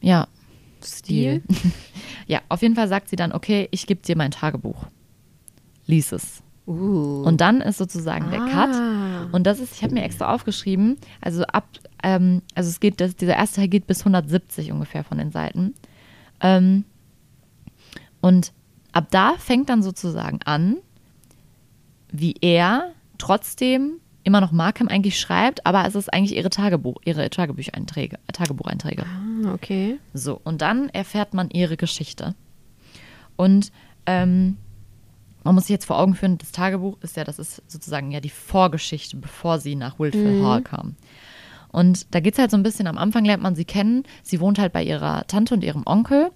Ja. 0.00 0.28
Stil. 0.84 1.42
ja, 2.26 2.40
auf 2.48 2.62
jeden 2.62 2.74
Fall 2.74 2.86
sagt 2.88 3.08
sie 3.08 3.16
dann, 3.16 3.32
okay, 3.32 3.66
ich 3.70 3.86
gebe 3.86 4.02
dir 4.02 4.16
mein 4.16 4.30
Tagebuch. 4.30 4.84
Lies 5.86 6.12
es. 6.12 6.42
Uh. 6.66 7.22
Und 7.24 7.40
dann 7.40 7.60
ist 7.60 7.78
sozusagen 7.78 8.30
der 8.30 8.40
Cut. 8.40 8.74
Ah. 8.74 9.28
Und 9.32 9.46
das 9.46 9.60
ist, 9.60 9.74
ich 9.74 9.82
habe 9.82 9.94
mir 9.94 10.02
extra 10.02 10.32
aufgeschrieben, 10.32 10.96
also 11.20 11.44
ab, 11.44 11.68
ähm, 12.02 12.42
also 12.54 12.68
es 12.68 12.80
geht, 12.80 13.00
das, 13.00 13.16
dieser 13.16 13.36
erste 13.36 13.60
Teil 13.60 13.68
geht 13.68 13.86
bis 13.86 14.00
170 14.00 14.72
ungefähr 14.72 15.04
von 15.04 15.18
den 15.18 15.30
Seiten. 15.30 15.74
Ähm, 16.40 16.84
und 18.20 18.52
ab 18.92 19.06
da 19.10 19.34
fängt 19.38 19.68
dann 19.68 19.82
sozusagen 19.82 20.40
an, 20.44 20.78
wie 22.10 22.34
er 22.40 22.92
trotzdem 23.18 24.00
immer 24.24 24.40
noch 24.40 24.50
Markham 24.50 24.88
eigentlich 24.88 25.20
schreibt, 25.20 25.64
aber 25.64 25.86
es 25.86 25.94
ist 25.94 26.12
eigentlich 26.12 26.36
ihre 26.36 26.50
Tagebuch, 26.50 26.96
ihre 27.04 27.30
Tagebucheinträge, 27.30 28.18
Tagebucheinträge. 28.32 29.04
Ah, 29.04 29.52
okay. 29.54 30.00
So, 30.14 30.40
und 30.42 30.62
dann 30.62 30.88
erfährt 30.88 31.32
man 31.32 31.48
ihre 31.50 31.76
Geschichte. 31.76 32.34
Und 33.36 33.70
ähm, 34.06 34.56
man 35.46 35.54
muss 35.54 35.64
sich 35.64 35.74
jetzt 35.74 35.86
vor 35.86 35.98
Augen 35.98 36.14
führen, 36.14 36.38
das 36.38 36.52
Tagebuch 36.52 36.98
ist 37.00 37.16
ja, 37.16 37.24
das 37.24 37.38
ist 37.38 37.62
sozusagen 37.66 38.10
ja 38.10 38.20
die 38.20 38.30
Vorgeschichte, 38.30 39.16
bevor 39.16 39.58
sie 39.58 39.74
nach 39.74 39.98
Wiltford 39.98 40.44
Hall 40.44 40.62
kam. 40.62 40.96
Und 41.72 42.14
da 42.14 42.20
geht 42.20 42.34
es 42.34 42.38
halt 42.38 42.50
so 42.50 42.56
ein 42.56 42.62
bisschen, 42.62 42.86
am 42.86 42.96
Anfang 42.96 43.24
lernt 43.24 43.42
man 43.42 43.54
sie 43.54 43.64
kennen. 43.64 44.04
Sie 44.22 44.40
wohnt 44.40 44.58
halt 44.58 44.72
bei 44.72 44.82
ihrer 44.82 45.26
Tante 45.26 45.52
und 45.52 45.62
ihrem 45.62 45.82
Onkel. 45.84 46.30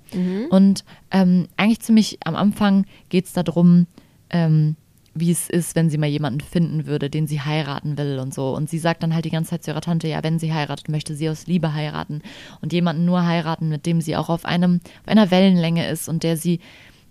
Und 0.50 0.84
ähm, 1.10 1.48
eigentlich 1.56 1.80
ziemlich 1.80 2.18
am 2.24 2.36
Anfang 2.36 2.84
geht 3.08 3.24
es 3.24 3.32
darum, 3.32 3.86
ähm, 4.28 4.76
wie 5.14 5.30
es 5.30 5.48
ist, 5.48 5.74
wenn 5.76 5.90
sie 5.90 5.98
mal 5.98 6.08
jemanden 6.08 6.40
finden 6.40 6.86
würde, 6.86 7.10
den 7.10 7.26
sie 7.26 7.40
heiraten 7.40 7.98
will 7.98 8.18
und 8.18 8.34
so. 8.34 8.54
Und 8.54 8.68
sie 8.70 8.78
sagt 8.78 9.02
dann 9.02 9.14
halt 9.14 9.24
die 9.24 9.30
ganze 9.30 9.50
Zeit 9.50 9.64
zu 9.64 9.70
ihrer 9.70 9.80
Tante, 9.80 10.08
ja, 10.08 10.22
wenn 10.22 10.38
sie 10.38 10.52
heiratet, 10.52 10.88
möchte 10.88 11.14
sie 11.14 11.28
aus 11.28 11.46
Liebe 11.46 11.72
heiraten 11.74 12.22
und 12.60 12.72
jemanden 12.72 13.04
nur 13.04 13.24
heiraten, 13.24 13.68
mit 13.68 13.86
dem 13.86 14.00
sie 14.00 14.16
auch 14.16 14.28
auf 14.28 14.44
einem, 14.44 14.80
auf 15.02 15.08
einer 15.08 15.30
Wellenlänge 15.30 15.88
ist 15.88 16.08
und 16.08 16.22
der 16.22 16.36
sie, 16.36 16.60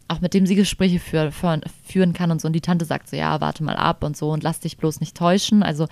auch 0.09 0.19
mit 0.21 0.33
dem 0.33 0.45
sie 0.45 0.55
Gespräche 0.55 0.99
für, 0.99 1.31
führen 1.85 2.13
kann 2.13 2.31
und 2.31 2.41
so. 2.41 2.47
Und 2.47 2.53
die 2.53 2.61
Tante 2.61 2.83
sagt 2.85 3.09
so, 3.09 3.15
ja, 3.15 3.39
warte 3.41 3.63
mal 3.63 3.75
ab 3.77 4.03
und 4.03 4.17
so 4.17 4.31
und 4.31 4.43
lass 4.43 4.59
dich 4.59 4.77
bloß 4.77 4.99
nicht 4.99 5.15
täuschen. 5.15 5.63
Also 5.63 5.87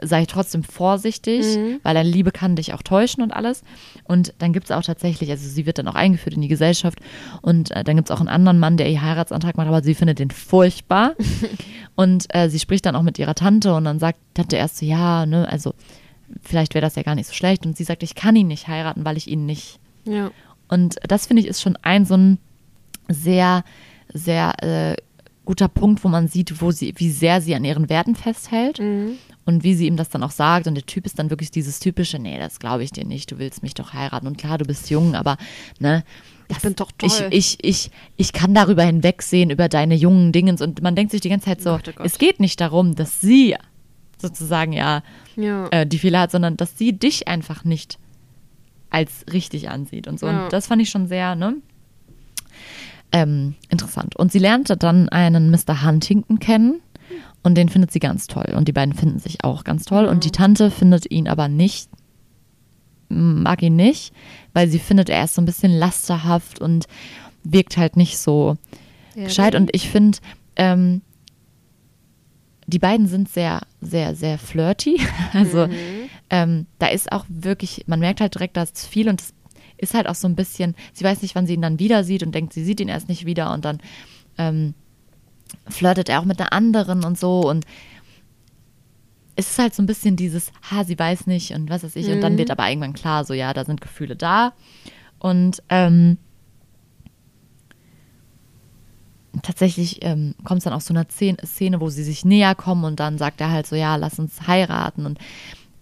sei 0.00 0.26
trotzdem 0.26 0.62
vorsichtig, 0.62 1.44
weil 1.82 1.94
deine 1.94 2.08
Liebe 2.08 2.30
kann 2.30 2.54
dich 2.54 2.72
auch 2.72 2.82
täuschen 2.82 3.20
und 3.20 3.32
alles. 3.32 3.64
Und 4.04 4.32
dann 4.38 4.52
gibt 4.52 4.66
es 4.66 4.70
auch 4.70 4.82
tatsächlich, 4.84 5.28
also 5.30 5.48
sie 5.48 5.66
wird 5.66 5.78
dann 5.78 5.88
auch 5.88 5.96
eingeführt 5.96 6.36
in 6.36 6.40
die 6.40 6.46
Gesellschaft 6.48 7.00
und 7.42 7.72
äh, 7.72 7.82
dann 7.82 7.96
gibt 7.96 8.08
es 8.08 8.14
auch 8.14 8.20
einen 8.20 8.28
anderen 8.28 8.60
Mann, 8.60 8.76
der 8.76 8.88
ihr 8.88 9.02
Heiratsantrag 9.02 9.56
macht, 9.56 9.66
aber 9.66 9.82
sie 9.82 9.96
findet 9.96 10.20
den 10.20 10.30
furchtbar. 10.30 11.14
und 11.96 12.32
äh, 12.32 12.48
sie 12.48 12.60
spricht 12.60 12.86
dann 12.86 12.94
auch 12.94 13.02
mit 13.02 13.18
ihrer 13.18 13.34
Tante 13.34 13.74
und 13.74 13.84
dann 13.86 13.98
sagt 13.98 14.20
Tante 14.34 14.54
erst 14.54 14.78
so, 14.78 14.86
ja, 14.86 15.26
ne, 15.26 15.48
also 15.48 15.74
vielleicht 16.42 16.74
wäre 16.74 16.84
das 16.86 16.94
ja 16.94 17.02
gar 17.02 17.16
nicht 17.16 17.26
so 17.26 17.34
schlecht. 17.34 17.66
Und 17.66 17.76
sie 17.76 17.84
sagt, 17.84 18.04
ich 18.04 18.14
kann 18.14 18.36
ihn 18.36 18.46
nicht 18.46 18.68
heiraten, 18.68 19.04
weil 19.04 19.16
ich 19.16 19.26
ihn 19.26 19.46
nicht 19.46 19.80
Ja. 20.04 20.30
und 20.68 20.94
das 21.08 21.26
finde 21.26 21.42
ich 21.42 21.48
ist 21.48 21.60
schon 21.60 21.76
ein 21.82 22.04
so 22.04 22.14
ein 22.16 22.38
sehr, 23.08 23.64
sehr 24.12 24.54
äh, 24.62 24.96
guter 25.44 25.68
Punkt, 25.68 26.04
wo 26.04 26.08
man 26.08 26.28
sieht, 26.28 26.60
wo 26.60 26.70
sie, 26.70 26.92
wie 26.96 27.10
sehr 27.10 27.40
sie 27.40 27.54
an 27.54 27.64
ihren 27.64 27.88
Werten 27.88 28.14
festhält 28.14 28.78
und 28.80 29.64
wie 29.64 29.74
sie 29.74 29.86
ihm 29.86 29.96
das 29.96 30.10
dann 30.10 30.22
auch 30.22 30.30
sagt. 30.30 30.66
Und 30.66 30.74
der 30.74 30.84
Typ 30.84 31.06
ist 31.06 31.18
dann 31.18 31.30
wirklich 31.30 31.50
dieses 31.50 31.80
typische, 31.80 32.18
nee, 32.18 32.38
das 32.38 32.58
glaube 32.58 32.82
ich 32.84 32.90
dir 32.90 33.06
nicht, 33.06 33.30
du 33.30 33.38
willst 33.38 33.62
mich 33.62 33.72
doch 33.74 33.94
heiraten. 33.94 34.26
Und 34.26 34.36
klar, 34.36 34.58
du 34.58 34.66
bist 34.66 34.90
jung, 34.90 35.14
aber 35.14 35.38
ne, 35.78 36.04
das, 36.48 36.60
bin 36.60 36.76
doch 36.76 36.90
Ich, 37.02 37.16
toll. 37.18 37.28
ich, 37.30 37.58
ich, 37.64 37.90
ich 38.16 38.32
kann 38.34 38.52
darüber 38.54 38.82
hinwegsehen, 38.82 39.48
über 39.50 39.68
deine 39.70 39.94
jungen 39.94 40.32
Dingens. 40.32 40.60
Und 40.60 40.82
man 40.82 40.94
denkt 40.94 41.12
sich 41.12 41.22
die 41.22 41.30
ganze 41.30 41.46
Zeit 41.46 41.62
so, 41.62 41.70
Gott, 41.70 41.88
oh 41.88 41.92
Gott. 41.96 42.06
es 42.06 42.18
geht 42.18 42.40
nicht 42.40 42.60
darum, 42.60 42.94
dass 42.94 43.20
sie 43.22 43.54
sozusagen 44.20 44.72
ja 44.72 45.02
Ja. 45.36 45.68
äh, 45.70 45.86
die 45.86 45.98
Fehler 45.98 46.20
hat, 46.20 46.30
sondern 46.30 46.56
dass 46.58 46.76
sie 46.76 46.92
dich 46.92 47.26
einfach 47.28 47.64
nicht 47.64 47.98
als 48.90 49.24
richtig 49.32 49.68
ansieht 49.70 50.08
und 50.08 50.18
so. 50.20 50.26
Ja. 50.26 50.44
Und 50.44 50.52
das 50.52 50.66
fand 50.66 50.82
ich 50.82 50.90
schon 50.90 51.06
sehr, 51.06 51.34
ne? 51.36 51.56
Ähm, 53.10 53.54
interessant. 53.70 54.16
Und 54.16 54.32
sie 54.32 54.38
lernte 54.38 54.76
dann 54.76 55.08
einen 55.08 55.50
Mr. 55.50 55.84
Huntington 55.84 56.38
kennen 56.38 56.80
und 57.42 57.54
den 57.54 57.68
findet 57.68 57.90
sie 57.90 58.00
ganz 58.00 58.26
toll. 58.26 58.52
Und 58.54 58.68
die 58.68 58.72
beiden 58.72 58.94
finden 58.94 59.18
sich 59.18 59.44
auch 59.44 59.64
ganz 59.64 59.84
toll. 59.84 60.06
Und 60.06 60.24
die 60.24 60.30
Tante 60.30 60.70
findet 60.70 61.10
ihn 61.10 61.28
aber 61.28 61.48
nicht, 61.48 61.88
mag 63.08 63.62
ihn 63.62 63.76
nicht, 63.76 64.12
weil 64.52 64.68
sie 64.68 64.78
findet, 64.78 65.08
er 65.08 65.24
ist 65.24 65.34
so 65.34 65.42
ein 65.42 65.46
bisschen 65.46 65.72
lasterhaft 65.72 66.60
und 66.60 66.86
wirkt 67.44 67.76
halt 67.76 67.96
nicht 67.96 68.18
so 68.18 68.56
gescheit. 69.14 69.54
Und 69.54 69.70
ich 69.74 69.88
finde, 69.88 70.18
ähm, 70.56 71.02
die 72.66 72.78
beiden 72.78 73.06
sind 73.06 73.30
sehr, 73.30 73.62
sehr, 73.80 74.14
sehr 74.14 74.38
flirty. 74.38 75.00
Also 75.32 75.68
ähm, 76.30 76.66
da 76.78 76.88
ist 76.88 77.10
auch 77.12 77.24
wirklich, 77.28 77.84
man 77.86 78.00
merkt 78.00 78.20
halt 78.20 78.34
direkt, 78.34 78.56
da 78.56 78.62
ist 78.62 78.86
viel 78.86 79.08
und 79.08 79.20
es 79.20 79.32
ist 79.78 79.94
halt 79.94 80.06
auch 80.08 80.14
so 80.14 80.28
ein 80.28 80.36
bisschen, 80.36 80.74
sie 80.92 81.04
weiß 81.04 81.22
nicht, 81.22 81.34
wann 81.34 81.46
sie 81.46 81.54
ihn 81.54 81.62
dann 81.62 81.78
wieder 81.78 82.04
sieht 82.04 82.22
und 82.22 82.34
denkt, 82.34 82.52
sie 82.52 82.64
sieht 82.64 82.80
ihn 82.80 82.88
erst 82.88 83.08
nicht 83.08 83.26
wieder 83.26 83.52
und 83.52 83.64
dann 83.64 83.78
ähm, 84.36 84.74
flirtet 85.68 86.08
er 86.08 86.20
auch 86.20 86.24
mit 86.24 86.40
einer 86.40 86.52
anderen 86.52 87.04
und 87.04 87.18
so 87.18 87.48
und 87.48 87.64
es 89.36 89.50
ist 89.50 89.58
halt 89.58 89.74
so 89.74 89.82
ein 89.82 89.86
bisschen 89.86 90.16
dieses, 90.16 90.50
ha, 90.70 90.84
sie 90.84 90.98
weiß 90.98 91.26
nicht 91.28 91.52
und 91.52 91.70
was 91.70 91.84
weiß 91.84 91.94
ich 91.96 92.08
und 92.08 92.20
dann 92.20 92.36
wird 92.38 92.50
aber 92.50 92.68
irgendwann 92.68 92.92
klar, 92.92 93.24
so 93.24 93.34
ja, 93.34 93.54
da 93.54 93.64
sind 93.64 93.80
Gefühle 93.80 94.16
da 94.16 94.52
und 95.20 95.62
ähm, 95.68 96.18
tatsächlich 99.42 100.04
ähm, 100.04 100.34
kommt 100.44 100.58
es 100.58 100.64
dann 100.64 100.72
auch 100.72 100.82
zu 100.82 100.92
einer 100.92 101.06
Szene, 101.08 101.80
wo 101.80 101.90
sie 101.90 102.04
sich 102.04 102.24
näher 102.24 102.54
kommen 102.54 102.84
und 102.84 103.00
dann 103.00 103.18
sagt 103.18 103.40
er 103.40 103.50
halt 103.50 103.66
so, 103.66 103.76
ja, 103.76 103.96
lass 103.96 104.18
uns 104.18 104.46
heiraten. 104.46 105.06
Und 105.06 105.18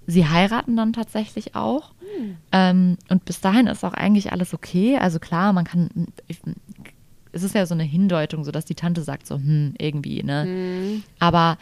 sie 0.07 0.27
heiraten 0.27 0.77
dann 0.77 0.93
tatsächlich 0.93 1.55
auch. 1.55 1.93
Ähm, 2.53 2.97
und 3.09 3.25
bis 3.25 3.41
dahin 3.41 3.67
ist 3.67 3.85
auch 3.85 3.95
eigentlich 3.95 4.33
alles 4.33 4.55
okay. 4.55 4.97
Also 4.99 5.19
klar, 5.19 5.53
man 5.53 5.65
kann, 5.65 5.91
ich, 6.29 6.39
es 7.33 7.43
ist 7.43 7.55
ja 7.55 7.67
so 7.67 7.75
eine 7.75 7.83
Hindeutung, 7.83 8.45
so 8.45 8.51
dass 8.51 8.65
die 8.65 8.75
Tante 8.75 9.03
sagt 9.03 9.27
so, 9.27 9.37
hm, 9.37 9.75
irgendwie, 9.79 10.23
ne? 10.23 11.03
Aber 11.19 11.59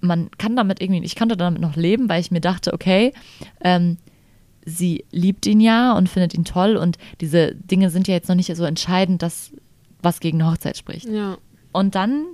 man 0.00 0.30
kann 0.38 0.56
damit 0.56 0.80
irgendwie, 0.80 1.04
ich 1.04 1.16
konnte 1.16 1.36
damit 1.36 1.60
noch 1.60 1.76
leben, 1.76 2.08
weil 2.08 2.20
ich 2.20 2.30
mir 2.30 2.40
dachte, 2.40 2.72
okay, 2.72 3.12
ähm, 3.60 3.98
sie 4.64 5.04
liebt 5.10 5.46
ihn 5.46 5.60
ja 5.60 5.92
und 5.92 6.08
findet 6.08 6.34
ihn 6.34 6.44
toll 6.44 6.76
und 6.76 6.96
diese 7.20 7.54
Dinge 7.54 7.90
sind 7.90 8.08
ja 8.08 8.14
jetzt 8.14 8.28
noch 8.28 8.36
nicht 8.36 8.54
so 8.54 8.64
entscheidend, 8.64 9.22
dass 9.22 9.52
was 10.02 10.20
gegen 10.20 10.40
eine 10.40 10.50
Hochzeit 10.50 10.76
spricht. 10.76 11.06
Ja. 11.06 11.36
Und 11.72 11.94
dann 11.94 12.24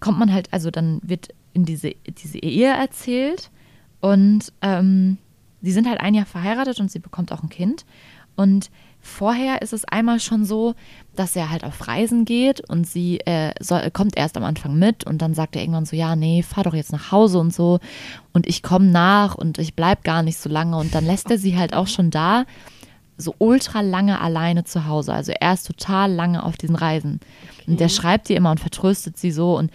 kommt 0.00 0.18
man 0.18 0.32
halt, 0.32 0.52
also 0.52 0.70
dann 0.70 1.00
wird 1.02 1.30
in 1.56 1.64
diese, 1.64 1.94
diese 2.06 2.38
Ehe 2.38 2.68
erzählt 2.68 3.50
und 4.00 4.52
ähm, 4.60 5.16
sie 5.62 5.72
sind 5.72 5.88
halt 5.88 6.00
ein 6.00 6.14
Jahr 6.14 6.26
verheiratet 6.26 6.78
und 6.80 6.90
sie 6.90 6.98
bekommt 6.98 7.32
auch 7.32 7.42
ein 7.42 7.48
Kind. 7.48 7.86
Und 8.36 8.70
vorher 9.00 9.62
ist 9.62 9.72
es 9.72 9.86
einmal 9.86 10.20
schon 10.20 10.44
so, 10.44 10.74
dass 11.14 11.34
er 11.34 11.50
halt 11.50 11.64
auf 11.64 11.88
Reisen 11.88 12.26
geht 12.26 12.60
und 12.68 12.86
sie 12.86 13.20
äh, 13.20 13.52
soll, 13.58 13.90
kommt 13.90 14.18
erst 14.18 14.36
am 14.36 14.44
Anfang 14.44 14.78
mit 14.78 15.04
und 15.06 15.22
dann 15.22 15.32
sagt 15.32 15.56
er 15.56 15.62
irgendwann 15.62 15.86
so, 15.86 15.96
ja, 15.96 16.14
nee, 16.14 16.42
fahr 16.42 16.64
doch 16.64 16.74
jetzt 16.74 16.92
nach 16.92 17.10
Hause 17.10 17.38
und 17.38 17.54
so 17.54 17.80
und 18.34 18.46
ich 18.46 18.62
komme 18.62 18.86
nach 18.86 19.34
und 19.34 19.56
ich 19.56 19.74
bleib 19.74 20.04
gar 20.04 20.22
nicht 20.22 20.36
so 20.36 20.50
lange 20.50 20.76
und 20.76 20.94
dann 20.94 21.06
lässt 21.06 21.30
er 21.30 21.38
sie 21.38 21.56
halt 21.56 21.72
auch 21.72 21.86
schon 21.86 22.10
da 22.10 22.44
so 23.16 23.34
ultra 23.38 23.80
lange 23.80 24.20
alleine 24.20 24.64
zu 24.64 24.86
Hause. 24.86 25.14
Also 25.14 25.32
er 25.32 25.54
ist 25.54 25.66
total 25.66 26.12
lange 26.12 26.44
auf 26.44 26.58
diesen 26.58 26.76
Reisen. 26.76 27.20
Und 27.66 27.80
der 27.80 27.88
schreibt 27.88 28.28
ihr 28.28 28.36
immer 28.36 28.50
und 28.50 28.60
vertröstet 28.60 29.16
sie 29.16 29.30
so 29.30 29.56
und 29.56 29.70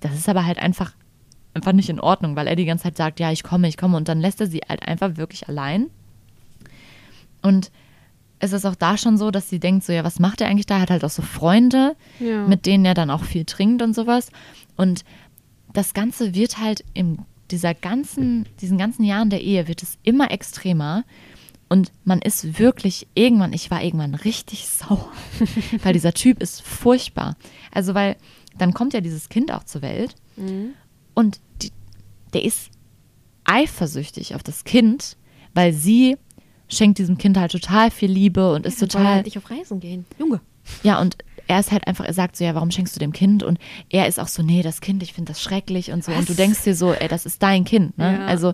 das 0.00 0.14
ist 0.14 0.28
aber 0.28 0.44
halt 0.44 0.58
einfach 0.58 0.92
einfach 1.54 1.72
nicht 1.72 1.88
in 1.88 2.00
Ordnung, 2.00 2.36
weil 2.36 2.46
er 2.46 2.56
die 2.56 2.64
ganze 2.64 2.84
Zeit 2.84 2.96
sagt, 2.96 3.20
ja, 3.20 3.30
ich 3.32 3.42
komme, 3.42 3.68
ich 3.68 3.76
komme 3.76 3.96
und 3.96 4.08
dann 4.08 4.20
lässt 4.20 4.40
er 4.40 4.46
sie 4.46 4.60
halt 4.68 4.86
einfach 4.86 5.16
wirklich 5.16 5.48
allein. 5.48 5.86
Und 7.42 7.70
es 8.38 8.52
ist 8.52 8.64
auch 8.64 8.74
da 8.74 8.96
schon 8.96 9.18
so, 9.18 9.30
dass 9.30 9.48
sie 9.50 9.60
denkt 9.60 9.84
so, 9.84 9.92
ja, 9.92 10.04
was 10.04 10.18
macht 10.18 10.40
er 10.40 10.48
eigentlich 10.48 10.66
da? 10.66 10.76
Er 10.76 10.82
hat 10.82 10.90
halt 10.90 11.04
auch 11.04 11.10
so 11.10 11.22
Freunde, 11.22 11.94
Ja. 12.18 12.46
mit 12.46 12.66
denen 12.66 12.84
er 12.84 12.94
dann 12.94 13.10
auch 13.10 13.24
viel 13.24 13.44
trinkt 13.44 13.82
und 13.82 13.94
sowas. 13.94 14.30
Und 14.76 15.04
das 15.72 15.92
Ganze 15.94 16.34
wird 16.34 16.58
halt 16.58 16.84
in 16.94 17.18
dieser 17.50 17.74
ganzen, 17.74 18.46
diesen 18.60 18.78
ganzen 18.78 19.04
Jahren 19.04 19.28
der 19.30 19.42
Ehe 19.42 19.68
wird 19.68 19.82
es 19.82 19.98
immer 20.02 20.30
extremer. 20.30 21.04
Und 21.68 21.92
man 22.04 22.20
ist 22.20 22.58
wirklich 22.58 23.06
irgendwann, 23.14 23.52
ich 23.52 23.70
war 23.70 23.82
irgendwann 23.82 24.14
richtig 24.14 24.68
sauer, 24.68 25.08
weil 25.82 25.92
dieser 25.92 26.14
Typ 26.14 26.40
ist 26.42 26.62
furchtbar. 26.62 27.36
Also, 27.72 27.94
weil 27.94 28.16
dann 28.58 28.74
kommt 28.74 28.92
ja 28.94 29.00
dieses 29.00 29.28
Kind 29.28 29.52
auch 29.52 29.64
zur 29.64 29.82
Welt 29.82 30.14
Mhm. 30.36 30.72
Und 31.14 31.40
die, 31.62 31.72
der 32.32 32.44
ist 32.44 32.70
eifersüchtig 33.44 34.34
auf 34.34 34.42
das 34.42 34.64
Kind, 34.64 35.16
weil 35.54 35.72
sie 35.72 36.16
schenkt 36.68 36.98
diesem 36.98 37.18
Kind 37.18 37.36
halt 37.36 37.52
total 37.52 37.90
viel 37.90 38.10
Liebe 38.10 38.52
und 38.52 38.64
ist 38.66 38.80
Wollen 38.80 38.88
total. 38.90 39.14
halt 39.14 39.24
nicht 39.24 39.38
auf 39.38 39.50
Reisen 39.50 39.80
gehen. 39.80 40.04
Junge. 40.18 40.40
Ja, 40.82 41.00
und 41.00 41.16
er 41.48 41.58
ist 41.58 41.72
halt 41.72 41.86
einfach, 41.88 42.04
er 42.04 42.12
sagt 42.14 42.36
so, 42.36 42.44
ja, 42.44 42.54
warum 42.54 42.70
schenkst 42.70 42.94
du 42.94 43.00
dem 43.00 43.12
Kind? 43.12 43.42
Und 43.42 43.58
er 43.88 44.06
ist 44.06 44.20
auch 44.20 44.28
so, 44.28 44.42
nee, 44.42 44.62
das 44.62 44.80
Kind, 44.80 45.02
ich 45.02 45.12
finde 45.14 45.32
das 45.32 45.42
schrecklich 45.42 45.90
und 45.90 46.04
so. 46.04 46.12
Und 46.12 46.28
du 46.28 46.30
Was? 46.30 46.36
denkst 46.36 46.62
dir 46.62 46.76
so, 46.76 46.92
ey, 46.92 47.08
das 47.08 47.26
ist 47.26 47.42
dein 47.42 47.64
Kind, 47.64 47.98
ne? 47.98 48.18
Ja. 48.20 48.26
Also, 48.26 48.52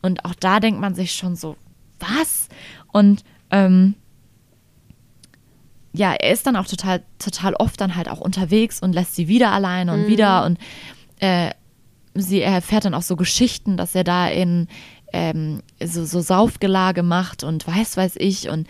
und 0.00 0.24
auch 0.24 0.34
da 0.34 0.58
denkt 0.58 0.80
man 0.80 0.94
sich 0.94 1.12
schon 1.12 1.36
so, 1.36 1.56
was? 2.00 2.48
Und 2.90 3.22
ähm, 3.50 3.94
ja, 5.92 6.14
er 6.14 6.32
ist 6.32 6.46
dann 6.46 6.56
auch 6.56 6.66
total, 6.66 7.02
total 7.18 7.54
oft 7.54 7.78
dann 7.80 7.96
halt 7.96 8.08
auch 8.08 8.20
unterwegs 8.20 8.80
und 8.80 8.94
lässt 8.94 9.14
sie 9.14 9.28
wieder 9.28 9.52
alleine 9.52 9.92
und 9.92 10.06
wieder 10.06 10.46
und 10.46 10.58
äh, 11.20 11.50
sie 12.14 12.42
erfährt 12.42 12.84
dann 12.84 12.94
auch 12.94 13.02
so 13.02 13.16
Geschichten, 13.16 13.76
dass 13.76 13.94
er 13.94 14.04
da 14.04 14.28
in 14.28 14.68
ähm, 15.12 15.62
so, 15.82 16.04
so 16.04 16.20
Saufgelage 16.20 17.02
macht 17.02 17.44
und 17.44 17.66
weiß, 17.66 17.96
weiß 17.96 18.14
ich 18.18 18.48
und 18.48 18.66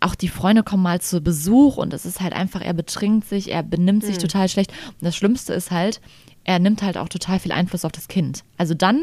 auch 0.00 0.14
die 0.14 0.28
Freunde 0.28 0.62
kommen 0.62 0.82
mal 0.82 1.00
zu 1.00 1.20
Besuch 1.20 1.76
und 1.76 1.92
es 1.92 2.04
ist 2.04 2.20
halt 2.20 2.32
einfach, 2.32 2.60
er 2.60 2.72
betrinkt 2.72 3.28
sich, 3.28 3.52
er 3.52 3.62
benimmt 3.62 4.04
sich 4.04 4.18
total 4.18 4.48
schlecht. 4.48 4.72
Und 4.72 5.02
das 5.02 5.14
Schlimmste 5.14 5.54
ist 5.54 5.70
halt, 5.70 6.00
er 6.44 6.58
nimmt 6.58 6.82
halt 6.82 6.98
auch 6.98 7.08
total 7.08 7.38
viel 7.38 7.52
Einfluss 7.52 7.84
auf 7.84 7.92
das 7.92 8.08
Kind. 8.08 8.42
Also 8.58 8.74
dann 8.74 9.00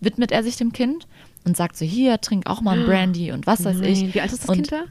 widmet 0.00 0.32
er 0.32 0.42
sich 0.42 0.56
dem 0.56 0.72
Kind 0.72 1.06
und 1.44 1.56
sagt 1.56 1.76
so, 1.76 1.84
hier, 1.84 2.20
trink 2.20 2.48
auch 2.48 2.60
mal 2.60 2.78
ein 2.78 2.86
Brandy 2.86 3.32
und 3.32 3.46
was 3.46 3.64
weiß 3.64 3.76
Nein. 3.76 3.92
ich. 3.92 4.14
Wie 4.14 4.20
alt 4.20 4.32
ist 4.32 4.42
das 4.42 4.48
und 4.48 4.56
Kind 4.56 4.72
da? 4.72 4.84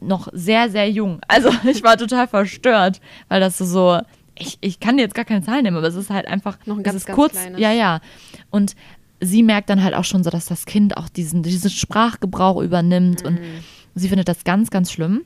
noch 0.00 0.28
sehr, 0.32 0.70
sehr 0.70 0.90
jung. 0.90 1.20
Also 1.28 1.50
ich 1.64 1.82
war 1.82 1.96
total 1.96 2.28
verstört, 2.28 3.00
weil 3.28 3.40
das 3.40 3.58
so, 3.58 3.64
so 3.64 4.00
ich, 4.40 4.58
ich 4.60 4.80
kann 4.80 4.96
dir 4.96 5.02
jetzt 5.02 5.14
gar 5.14 5.24
keine 5.24 5.42
Zahlen 5.42 5.62
nehmen, 5.64 5.76
aber 5.76 5.86
es 5.86 5.94
ist 5.94 6.10
halt 6.10 6.26
einfach 6.26 6.58
Noch 6.66 6.76
ein 6.76 6.80
es 6.80 6.84
ganz, 6.84 6.96
ist 6.96 7.06
ganz 7.06 7.16
kurz, 7.16 7.32
kleines. 7.32 7.60
ja, 7.60 7.72
ja. 7.72 8.00
Und 8.50 8.74
sie 9.20 9.42
merkt 9.42 9.68
dann 9.70 9.82
halt 9.82 9.94
auch 9.94 10.04
schon 10.04 10.24
so, 10.24 10.30
dass 10.30 10.46
das 10.46 10.66
Kind 10.66 10.96
auch 10.96 11.08
diesen, 11.08 11.42
diesen 11.42 11.70
Sprachgebrauch 11.70 12.60
übernimmt 12.62 13.22
und 13.24 13.38
sie 13.94 14.08
findet 14.08 14.28
das 14.28 14.44
ganz, 14.44 14.70
ganz 14.70 14.90
schlimm. 14.90 15.22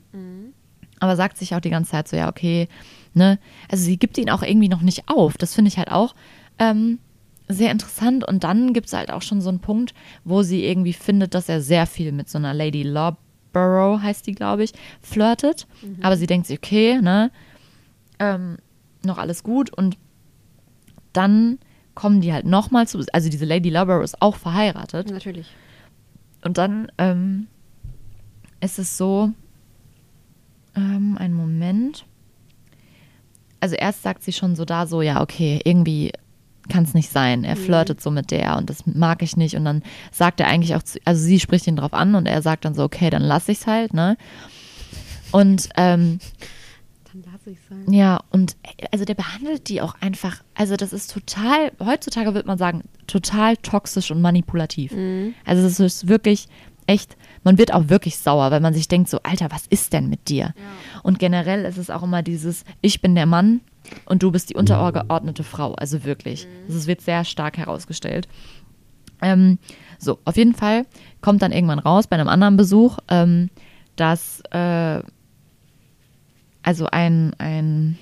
Aber 1.00 1.16
sagt 1.16 1.36
sich 1.38 1.54
auch 1.54 1.60
die 1.60 1.70
ganze 1.70 1.92
Zeit 1.92 2.08
so, 2.08 2.16
ja, 2.16 2.28
okay, 2.28 2.68
ne? 3.14 3.38
Also 3.70 3.84
sie 3.84 3.98
gibt 3.98 4.16
ihn 4.18 4.30
auch 4.30 4.42
irgendwie 4.42 4.68
noch 4.68 4.80
nicht 4.80 5.08
auf. 5.08 5.36
Das 5.36 5.54
finde 5.54 5.68
ich 5.68 5.76
halt 5.78 5.90
auch 5.90 6.14
ähm, 6.58 6.98
sehr 7.48 7.70
interessant. 7.70 8.26
Und 8.26 8.42
dann 8.44 8.72
gibt 8.72 8.86
es 8.86 8.92
halt 8.94 9.10
auch 9.12 9.22
schon 9.22 9.40
so 9.40 9.48
einen 9.50 9.60
Punkt, 9.60 9.92
wo 10.24 10.42
sie 10.42 10.64
irgendwie 10.64 10.92
findet, 10.92 11.34
dass 11.34 11.48
er 11.48 11.60
sehr 11.60 11.86
viel 11.86 12.10
mit 12.12 12.28
so 12.30 12.38
einer 12.38 12.54
Lady 12.54 12.82
Lawborough, 12.84 14.00
heißt 14.02 14.26
die, 14.26 14.34
glaube 14.34 14.64
ich, 14.64 14.72
flirtet. 15.02 15.66
Aber 16.00 16.16
sie 16.16 16.26
denkt 16.26 16.46
sich, 16.46 16.58
okay, 16.58 17.00
ne? 17.02 17.30
Ähm, 18.18 18.56
noch 19.04 19.18
alles 19.18 19.42
gut. 19.42 19.70
Und 19.70 19.96
dann 21.12 21.58
kommen 21.94 22.20
die 22.20 22.32
halt 22.32 22.46
nochmal 22.46 22.88
zu, 22.88 23.04
also 23.12 23.28
diese 23.28 23.44
Lady 23.44 23.70
Lawborough 23.70 24.04
ist 24.04 24.20
auch 24.20 24.36
verheiratet. 24.36 25.10
Natürlich. 25.10 25.46
Und 26.42 26.58
dann 26.58 26.90
ähm, 26.98 27.46
ist 28.60 28.78
es 28.78 28.96
so, 28.96 29.32
ähm, 30.76 31.16
einen 31.18 31.34
Moment. 31.34 32.04
Also 33.60 33.76
erst 33.76 34.02
sagt 34.02 34.22
sie 34.22 34.32
schon 34.32 34.56
so 34.56 34.64
da 34.64 34.86
so, 34.86 35.00
ja, 35.00 35.22
okay, 35.22 35.60
irgendwie 35.64 36.12
kann 36.68 36.84
es 36.84 36.94
nicht 36.94 37.10
sein. 37.10 37.44
Er 37.44 37.56
flirtet 37.56 38.00
so 38.00 38.10
mit 38.10 38.30
der 38.30 38.56
und 38.56 38.70
das 38.70 38.86
mag 38.86 39.22
ich 39.22 39.36
nicht. 39.36 39.54
Und 39.56 39.64
dann 39.64 39.82
sagt 40.12 40.40
er 40.40 40.48
eigentlich 40.48 40.74
auch, 40.74 40.82
zu, 40.82 40.98
also 41.04 41.22
sie 41.22 41.40
spricht 41.40 41.66
ihn 41.66 41.76
drauf 41.76 41.92
an 41.92 42.14
und 42.14 42.26
er 42.26 42.42
sagt 42.42 42.64
dann 42.64 42.74
so, 42.74 42.84
okay, 42.84 43.10
dann 43.10 43.22
lass 43.22 43.48
ich's 43.48 43.66
halt, 43.66 43.92
ne? 43.94 44.16
Und 45.30 45.68
ähm, 45.76 46.18
Dann 47.14 47.32
lasse 47.32 47.50
ich 47.50 47.58
sein. 47.68 47.92
ja, 47.92 48.20
und 48.30 48.56
äh, 48.64 48.86
also 48.90 49.04
der 49.04 49.14
behandelt 49.14 49.68
die 49.68 49.80
auch 49.80 49.94
einfach, 50.00 50.42
also 50.54 50.74
das 50.74 50.92
ist 50.92 51.12
total, 51.12 51.70
heutzutage 51.78 52.34
würde 52.34 52.48
man 52.48 52.58
sagen, 52.58 52.82
total 53.06 53.56
toxisch 53.58 54.10
und 54.10 54.20
manipulativ. 54.20 54.92
Also 55.44 55.64
es 55.64 55.78
ist 55.78 56.08
wirklich 56.08 56.48
echt, 56.88 57.16
man 57.44 57.56
wird 57.56 57.72
auch 57.72 57.88
wirklich 57.88 58.18
sauer, 58.18 58.50
weil 58.50 58.60
man 58.60 58.74
sich 58.74 58.88
denkt 58.88 59.08
so, 59.08 59.20
Alter, 59.22 59.52
was 59.52 59.66
ist 59.68 59.92
denn 59.92 60.08
mit 60.08 60.28
dir? 60.28 60.54
Und 61.04 61.20
generell 61.20 61.64
ist 61.64 61.78
es 61.78 61.88
auch 61.88 62.02
immer 62.02 62.22
dieses, 62.22 62.64
ich 62.80 63.00
bin 63.00 63.14
der 63.14 63.26
Mann 63.26 63.60
und 64.06 64.24
du 64.24 64.32
bist 64.32 64.50
die 64.50 64.56
untergeordnete 64.56 65.44
Frau, 65.44 65.74
also 65.74 66.02
wirklich. 66.04 66.48
Das 66.66 66.88
wird 66.88 67.00
sehr 67.00 67.24
stark 67.24 67.58
herausgestellt. 67.58 68.26
Ähm, 69.22 69.58
so, 70.00 70.18
auf 70.24 70.36
jeden 70.36 70.54
Fall 70.54 70.84
kommt 71.20 71.42
dann 71.42 71.52
irgendwann 71.52 71.78
raus 71.78 72.08
bei 72.08 72.16
einem 72.16 72.28
anderen 72.28 72.56
Besuch, 72.56 72.98
ähm, 73.08 73.50
dass 73.96 74.40
äh, 74.50 75.00
also 76.64 76.86
ein, 76.90 77.34
ein, 77.38 77.98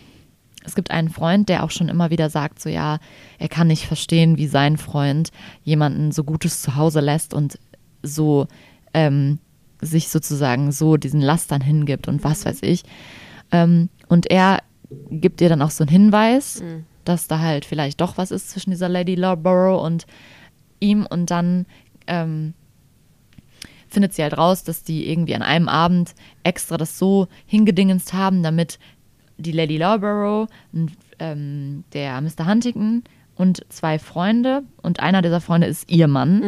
es 0.64 0.74
gibt 0.74 0.90
einen 0.90 1.10
Freund, 1.10 1.48
der 1.48 1.64
auch 1.64 1.70
schon 1.70 1.88
immer 1.88 2.10
wieder 2.10 2.30
sagt, 2.30 2.62
so 2.62 2.68
ja, 2.68 2.98
er 3.38 3.48
kann 3.48 3.66
nicht 3.66 3.86
verstehen, 3.86 4.38
wie 4.38 4.46
sein 4.46 4.78
Freund 4.78 5.30
jemanden 5.64 6.12
so 6.12 6.24
Gutes 6.24 6.62
zu 6.62 6.76
Hause 6.76 7.00
lässt 7.00 7.34
und 7.34 7.58
so 8.02 8.46
ähm, 8.94 9.38
sich 9.80 10.08
sozusagen 10.08 10.72
so 10.72 10.96
diesen 10.96 11.20
Lastern 11.20 11.60
hingibt 11.60 12.08
und 12.08 12.24
was 12.24 12.46
weiß 12.46 12.62
ich. 12.62 12.84
Ähm, 13.50 13.88
und 14.08 14.30
er 14.30 14.60
gibt 15.10 15.40
ihr 15.40 15.48
dann 15.48 15.62
auch 15.62 15.70
so 15.70 15.84
einen 15.84 15.90
Hinweis, 15.90 16.62
dass 17.04 17.26
da 17.26 17.40
halt 17.40 17.64
vielleicht 17.64 18.00
doch 18.00 18.16
was 18.16 18.30
ist 18.30 18.50
zwischen 18.50 18.70
dieser 18.70 18.88
Lady 18.88 19.16
Lawborough 19.16 19.84
und 19.84 20.06
ihm 20.78 21.04
und 21.04 21.30
dann 21.30 21.66
ähm, 22.06 22.54
findet 23.92 24.14
sie 24.14 24.22
halt 24.22 24.36
raus, 24.36 24.64
dass 24.64 24.82
die 24.82 25.08
irgendwie 25.10 25.34
an 25.34 25.42
einem 25.42 25.68
Abend 25.68 26.14
extra 26.42 26.76
das 26.76 26.98
so 26.98 27.28
hingedingenst 27.46 28.12
haben, 28.12 28.42
damit 28.42 28.78
die 29.36 29.52
Lady 29.52 29.76
Lawborough, 29.76 30.48
und, 30.72 30.92
ähm, 31.18 31.84
der 31.92 32.20
Mr. 32.20 32.46
Huntington 32.46 33.02
und 33.34 33.64
zwei 33.70 33.98
Freunde 33.98 34.62
und 34.82 35.00
einer 35.00 35.22
dieser 35.22 35.40
Freunde 35.40 35.66
ist 35.66 35.90
ihr 35.90 36.06
Mann. 36.06 36.42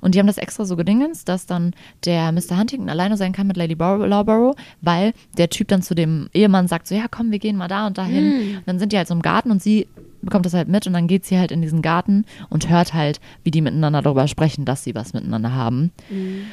Und 0.00 0.14
die 0.14 0.18
haben 0.18 0.26
das 0.26 0.38
extra 0.38 0.64
so 0.64 0.74
gedingenst, 0.74 1.28
dass 1.28 1.46
dann 1.46 1.74
der 2.04 2.32
Mr. 2.32 2.58
Huntington 2.58 2.88
alleine 2.88 3.16
sein 3.16 3.32
kann 3.32 3.46
mit 3.46 3.56
Lady 3.56 3.74
Lawborough, 3.74 4.56
weil 4.80 5.12
der 5.36 5.50
Typ 5.50 5.68
dann 5.68 5.82
zu 5.82 5.94
dem 5.94 6.28
Ehemann 6.32 6.66
sagt 6.66 6.86
so, 6.86 6.94
ja 6.94 7.06
komm, 7.10 7.30
wir 7.30 7.38
gehen 7.38 7.56
mal 7.56 7.68
da 7.68 7.86
und 7.86 7.98
dahin. 7.98 8.56
Und 8.56 8.62
dann 8.66 8.78
sind 8.78 8.92
die 8.92 8.96
halt 8.96 9.08
so 9.08 9.14
im 9.14 9.22
Garten 9.22 9.50
und 9.50 9.62
sie 9.62 9.86
bekommt 10.22 10.46
das 10.46 10.54
halt 10.54 10.68
mit 10.68 10.86
und 10.86 10.92
dann 10.92 11.06
geht 11.06 11.24
sie 11.24 11.38
halt 11.38 11.50
in 11.50 11.62
diesen 11.62 11.82
Garten 11.82 12.24
und 12.48 12.68
hört 12.68 12.94
halt, 12.94 13.20
wie 13.42 13.50
die 13.50 13.60
miteinander 13.60 14.02
darüber 14.02 14.28
sprechen, 14.28 14.64
dass 14.64 14.84
sie 14.84 14.94
was 14.94 15.12
miteinander 15.12 15.54
haben. 15.54 15.92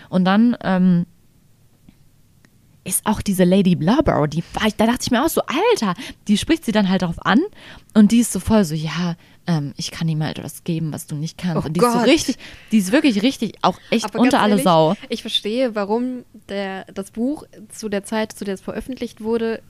Und 0.09 0.25
dann 0.25 0.57
ähm, 0.63 1.05
ist 2.87 3.05
auch 3.05 3.21
diese 3.21 3.43
Lady 3.43 3.75
Blubber, 3.75 4.27
die 4.27 4.43
da 4.77 4.85
dachte 4.85 4.99
ich 5.01 5.11
mir 5.11 5.23
auch 5.23 5.29
so, 5.29 5.41
Alter, 5.41 5.93
die 6.27 6.37
spricht 6.37 6.65
sie 6.65 6.71
dann 6.71 6.89
halt 6.89 7.01
darauf 7.01 7.23
an 7.25 7.39
und 7.93 8.11
die 8.11 8.19
ist 8.19 8.31
so 8.31 8.39
voll 8.39 8.63
so, 8.63 8.73
ja, 8.73 9.15
ähm, 9.45 9.73
ich 9.77 9.91
kann 9.91 10.07
ihm 10.07 10.23
halt 10.23 10.41
was 10.43 10.63
geben, 10.63 10.93
was 10.93 11.05
du 11.05 11.15
nicht 11.15 11.37
kannst. 11.37 11.63
Oh 11.63 11.67
und 11.67 11.73
die 11.73 11.81
ist 11.81 11.91
so 11.91 11.99
Gott. 11.99 12.07
richtig, 12.07 12.37
die 12.71 12.77
ist 12.77 12.91
wirklich 12.91 13.21
richtig, 13.21 13.55
auch 13.61 13.77
echt 13.91 14.05
Aber 14.05 14.19
unter 14.19 14.41
alle 14.41 14.51
ehrlich, 14.51 14.63
Sau. 14.63 14.95
Ich 15.09 15.21
verstehe, 15.21 15.75
warum 15.75 16.23
der, 16.49 16.85
das 16.93 17.11
Buch 17.11 17.43
zu 17.69 17.89
der 17.89 18.03
Zeit, 18.03 18.31
zu 18.31 18.45
der 18.45 18.53
es 18.53 18.61
veröffentlicht 18.61 19.21
wurde, 19.21 19.61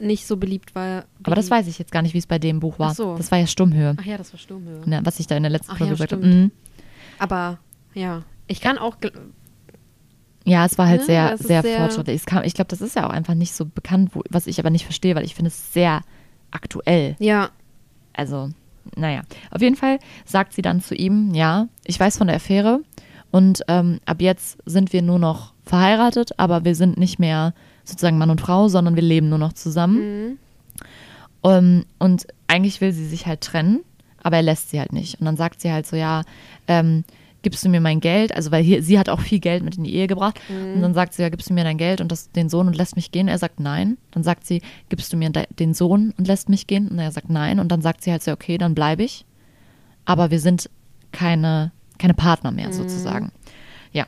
nicht 0.00 0.26
so 0.26 0.36
beliebt 0.36 0.74
war. 0.74 1.04
Aber 1.22 1.34
das 1.36 1.50
weiß 1.50 1.66
ich 1.66 1.78
jetzt 1.78 1.92
gar 1.92 2.02
nicht, 2.02 2.14
wie 2.14 2.18
es 2.18 2.26
bei 2.26 2.38
dem 2.38 2.60
Buch 2.60 2.78
war. 2.78 2.90
Ach 2.90 2.94
so. 2.94 3.16
Das 3.16 3.30
war 3.30 3.38
ja 3.38 3.46
Stummhöhe, 3.46 3.96
Ach 4.00 4.04
ja, 4.04 4.16
das 4.18 4.32
war 4.32 4.38
Sturmhöhe. 4.40 4.82
ne, 4.88 5.00
was 5.04 5.20
ich 5.20 5.26
da 5.26 5.36
in 5.36 5.42
der 5.42 5.50
letzten 5.50 5.72
Ach 5.72 5.78
Folge 5.78 5.92
ja, 5.92 5.94
gesagt 5.94 6.12
habe. 6.12 6.26
Mhm. 6.26 6.50
Aber 7.18 7.58
ja, 7.94 8.22
Ich 8.46 8.60
kann 8.60 8.78
auch. 8.78 8.96
Ja, 10.44 10.64
es 10.64 10.78
war 10.78 10.86
halt 10.86 11.00
Ne, 11.00 11.06
sehr, 11.06 11.36
sehr, 11.38 11.62
sehr- 11.62 11.78
fortschrittlich. 11.78 12.24
Kam, 12.24 12.44
ich 12.44 12.54
glaube, 12.54 12.68
das 12.68 12.80
ist 12.80 12.96
ja 12.96 13.06
auch 13.06 13.10
einfach 13.12 13.34
nicht 13.34 13.52
so 13.52 13.66
bekannt, 13.66 14.10
wo, 14.14 14.22
was 14.30 14.46
ich 14.46 14.58
aber 14.58 14.70
nicht 14.70 14.84
verstehe, 14.84 15.14
weil 15.14 15.24
ich 15.24 15.34
finde 15.34 15.48
es 15.48 15.72
sehr 15.72 16.00
aktuell. 16.50 17.14
Ja. 17.18 17.50
Also, 18.14 18.50
naja. 18.96 19.22
Auf 19.50 19.60
jeden 19.60 19.76
Fall 19.76 19.98
sagt 20.24 20.54
sie 20.54 20.62
dann 20.62 20.80
zu 20.80 20.94
ihm, 20.94 21.34
ja, 21.34 21.68
ich 21.84 22.00
weiß 22.00 22.18
von 22.18 22.26
der 22.26 22.36
Affäre 22.36 22.80
und 23.30 23.60
ähm, 23.68 24.00
ab 24.06 24.20
jetzt 24.22 24.58
sind 24.64 24.92
wir 24.92 25.02
nur 25.02 25.18
noch 25.18 25.52
verheiratet, 25.64 26.38
aber 26.38 26.64
wir 26.64 26.74
sind 26.74 26.96
nicht 26.98 27.18
mehr 27.18 27.54
sozusagen 27.84 28.18
Mann 28.18 28.30
und 28.30 28.40
Frau, 28.40 28.68
sondern 28.68 28.96
wir 28.96 29.02
leben 29.02 29.28
nur 29.28 29.38
noch 29.38 29.52
zusammen. 29.52 29.98
Mhm. 29.98 30.38
Ähm, 31.44 31.84
und 31.98 32.26
eigentlich 32.46 32.80
will 32.80 32.92
sie 32.92 33.06
sich 33.06 33.26
halt 33.26 33.40
trennen, 33.40 33.80
aber 34.22 34.36
er 34.36 34.42
lässt 34.42 34.70
sie 34.70 34.78
halt 34.78 34.92
nicht. 34.92 35.20
Und 35.20 35.26
dann 35.26 35.36
sagt 35.36 35.60
sie 35.60 35.72
halt 35.72 35.86
so, 35.86 35.96
ja, 35.96 36.22
ähm, 36.68 37.04
gibst 37.42 37.64
du 37.64 37.68
mir 37.68 37.80
mein 37.80 38.00
Geld? 38.00 38.34
Also, 38.34 38.50
weil 38.50 38.62
hier, 38.62 38.82
sie 38.82 38.98
hat 38.98 39.08
auch 39.08 39.20
viel 39.20 39.40
Geld 39.40 39.62
mit 39.62 39.76
in 39.76 39.84
die 39.84 39.94
Ehe 39.94 40.06
gebracht. 40.06 40.40
Und 40.74 40.82
dann 40.82 40.94
sagt 40.94 41.14
sie, 41.14 41.22
ja, 41.22 41.28
gibst 41.28 41.48
du 41.48 41.54
mir 41.54 41.64
dein 41.64 41.78
Geld 41.78 42.00
und 42.00 42.12
das, 42.12 42.30
den 42.30 42.48
Sohn 42.48 42.66
und 42.66 42.76
lässt 42.76 42.96
mich 42.96 43.12
gehen? 43.12 43.28
Er 43.28 43.38
sagt 43.38 43.60
nein. 43.60 43.96
Dann 44.10 44.22
sagt 44.22 44.46
sie, 44.46 44.62
gibst 44.88 45.12
du 45.12 45.16
mir 45.16 45.30
de 45.30 45.46
den 45.58 45.74
Sohn 45.74 46.12
und 46.16 46.26
lässt 46.26 46.48
mich 46.48 46.66
gehen? 46.66 46.88
Und 46.88 46.98
er 46.98 47.12
sagt 47.12 47.30
nein. 47.30 47.58
Und 47.58 47.68
dann 47.68 47.80
sagt 47.80 48.02
sie 48.02 48.10
halt 48.10 48.22
so, 48.22 48.32
okay, 48.32 48.58
dann 48.58 48.74
bleibe 48.74 49.02
ich. 49.02 49.24
Aber 50.04 50.30
wir 50.30 50.40
sind 50.40 50.68
keine, 51.12 51.72
keine 51.98 52.14
Partner 52.14 52.50
mehr 52.50 52.72
sozusagen. 52.72 53.32
Ja. 53.92 54.06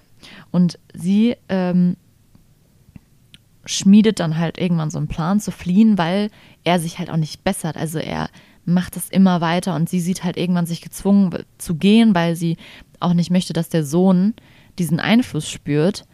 Und 0.51 0.79
sie 0.95 1.37
ähm, 1.49 1.97
schmiedet 3.65 4.21
dann 4.21 4.39
halt 4.39 4.59
irgendwann 4.59 4.91
so 4.91 4.99
einen 4.99 5.09
Plan 5.09 5.41
zu 5.41 5.51
fliehen, 5.51 5.99
weil 5.99 6.31
er 6.65 6.81
sich 6.81 6.99
halt 6.99 7.11
auch 7.11 7.17
nicht 7.17 7.45
bessert. 7.45 7.77
Also 7.77 7.99
er 7.99 8.29
macht 8.65 8.97
das 8.97 9.09
immer 9.09 9.41
weiter 9.41 9.75
und 9.75 9.89
sie 9.89 10.01
sieht 10.01 10.25
halt 10.25 10.37
irgendwann 10.37 10.67
sich 10.67 10.81
gezwungen 10.81 11.31
zu 11.59 11.75
gehen, 11.75 12.15
weil 12.15 12.37
sie 12.37 12.57
auch 13.01 13.15
nicht 13.15 13.31
möchte, 13.31 13.53
dass 13.53 13.69
der 13.69 13.85
Sohn 13.85 14.35
diesen 14.79 15.01
Einfluss 15.01 15.49
spürt. 15.49 16.05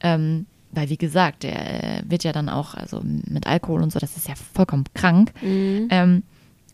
Ähm, 0.00 0.46
weil, 0.72 0.90
wie 0.90 0.96
gesagt, 0.96 1.44
der 1.44 2.00
äh, 2.00 2.02
wird 2.08 2.24
ja 2.24 2.32
dann 2.32 2.48
auch, 2.48 2.74
also 2.74 3.00
mit 3.02 3.46
Alkohol 3.46 3.82
und 3.82 3.92
so, 3.92 3.98
das 3.98 4.16
ist 4.16 4.28
ja 4.28 4.34
vollkommen 4.34 4.84
krank. 4.94 5.32
Ähm, 5.90 6.22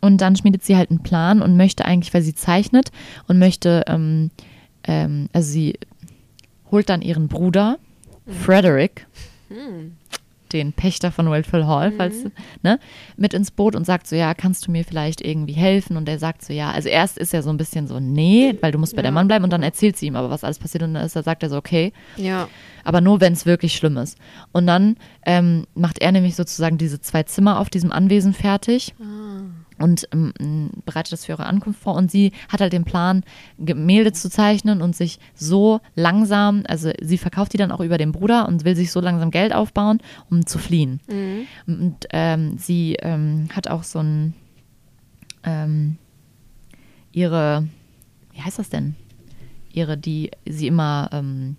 und 0.00 0.20
dann 0.22 0.34
schmiedet 0.36 0.64
sie 0.64 0.76
halt 0.76 0.90
einen 0.90 1.02
Plan 1.02 1.42
und 1.42 1.56
möchte 1.56 1.84
eigentlich, 1.84 2.14
weil 2.14 2.22
sie 2.22 2.34
zeichnet 2.34 2.90
und 3.28 3.38
möchte, 3.38 3.84
ähm, 3.86 4.30
ähm, 4.84 5.28
also 5.32 5.50
sie 5.50 5.78
holt 6.70 6.88
dann 6.88 7.02
ihren 7.02 7.28
Bruder, 7.28 7.78
Frederick, 8.26 9.06
den 10.52 10.72
Pächter 10.72 11.10
von 11.12 11.30
Wildfell 11.30 11.66
Hall, 11.66 11.92
falls, 11.96 12.24
ne, 12.62 12.78
mit 13.16 13.34
ins 13.34 13.50
Boot 13.50 13.74
und 13.76 13.84
sagt 13.86 14.06
so, 14.06 14.16
ja, 14.16 14.34
kannst 14.34 14.66
du 14.66 14.70
mir 14.70 14.84
vielleicht 14.84 15.20
irgendwie 15.20 15.52
helfen? 15.54 15.96
Und 15.96 16.08
er 16.08 16.18
sagt 16.18 16.44
so, 16.44 16.52
ja, 16.52 16.70
also 16.70 16.88
erst 16.88 17.18
ist 17.18 17.32
er 17.34 17.42
so 17.42 17.50
ein 17.50 17.56
bisschen 17.56 17.86
so, 17.86 18.00
nee, 18.00 18.54
weil 18.60 18.72
du 18.72 18.78
musst 18.78 18.96
bei 18.96 19.02
der 19.02 19.10
Ja. 19.10 19.14
Mann 19.14 19.28
bleiben 19.28 19.44
und 19.44 19.52
dann 19.52 19.62
erzählt 19.62 19.96
sie 19.96 20.06
ihm 20.06 20.16
aber, 20.16 20.30
was 20.30 20.44
alles 20.44 20.58
passiert 20.58 20.82
und 20.84 20.94
dann 20.94 21.04
ist 21.04 21.16
er, 21.16 21.22
sagt 21.22 21.42
er 21.42 21.50
so, 21.50 21.56
okay, 21.56 21.92
Ja. 22.16 22.48
aber 22.84 23.00
nur, 23.00 23.20
wenn 23.20 23.32
es 23.32 23.46
wirklich 23.46 23.74
schlimm 23.74 23.96
ist. 23.96 24.18
Und 24.52 24.66
dann 24.66 24.96
ähm, 25.26 25.66
macht 25.74 26.00
er 26.00 26.12
nämlich 26.12 26.34
sozusagen 26.36 26.78
diese 26.78 27.00
zwei 27.00 27.22
Zimmer 27.22 27.58
auf 27.60 27.70
diesem 27.70 27.92
Anwesen 27.92 28.32
fertig 28.32 28.94
und 29.80 30.08
ähm, 30.12 30.70
bereitet 30.84 31.12
das 31.12 31.24
für 31.24 31.32
ihre 31.32 31.46
Ankunft 31.46 31.80
vor. 31.82 31.94
Und 31.94 32.10
sie 32.10 32.32
hat 32.48 32.60
halt 32.60 32.72
den 32.72 32.84
Plan, 32.84 33.24
Gemälde 33.58 34.12
zu 34.12 34.30
zeichnen 34.30 34.82
und 34.82 34.94
sich 34.94 35.18
so 35.34 35.80
langsam, 35.94 36.62
also 36.68 36.90
sie 37.00 37.18
verkauft 37.18 37.52
die 37.52 37.56
dann 37.56 37.72
auch 37.72 37.80
über 37.80 37.98
den 37.98 38.12
Bruder 38.12 38.46
und 38.46 38.64
will 38.64 38.76
sich 38.76 38.92
so 38.92 39.00
langsam 39.00 39.30
Geld 39.30 39.54
aufbauen, 39.54 39.98
um 40.30 40.46
zu 40.46 40.58
fliehen. 40.58 41.00
Und 41.66 41.96
ähm, 42.10 42.58
sie 42.58 42.96
ähm, 43.00 43.48
hat 43.54 43.68
auch 43.68 43.82
so 43.82 44.00
ein, 44.00 44.34
ähm, 45.44 45.96
ihre, 47.12 47.66
wie 48.32 48.42
heißt 48.42 48.58
das 48.58 48.68
denn? 48.68 48.94
Ihre, 49.72 49.96
die 49.96 50.30
sie 50.46 50.66
immer 50.66 51.08
ähm, 51.12 51.56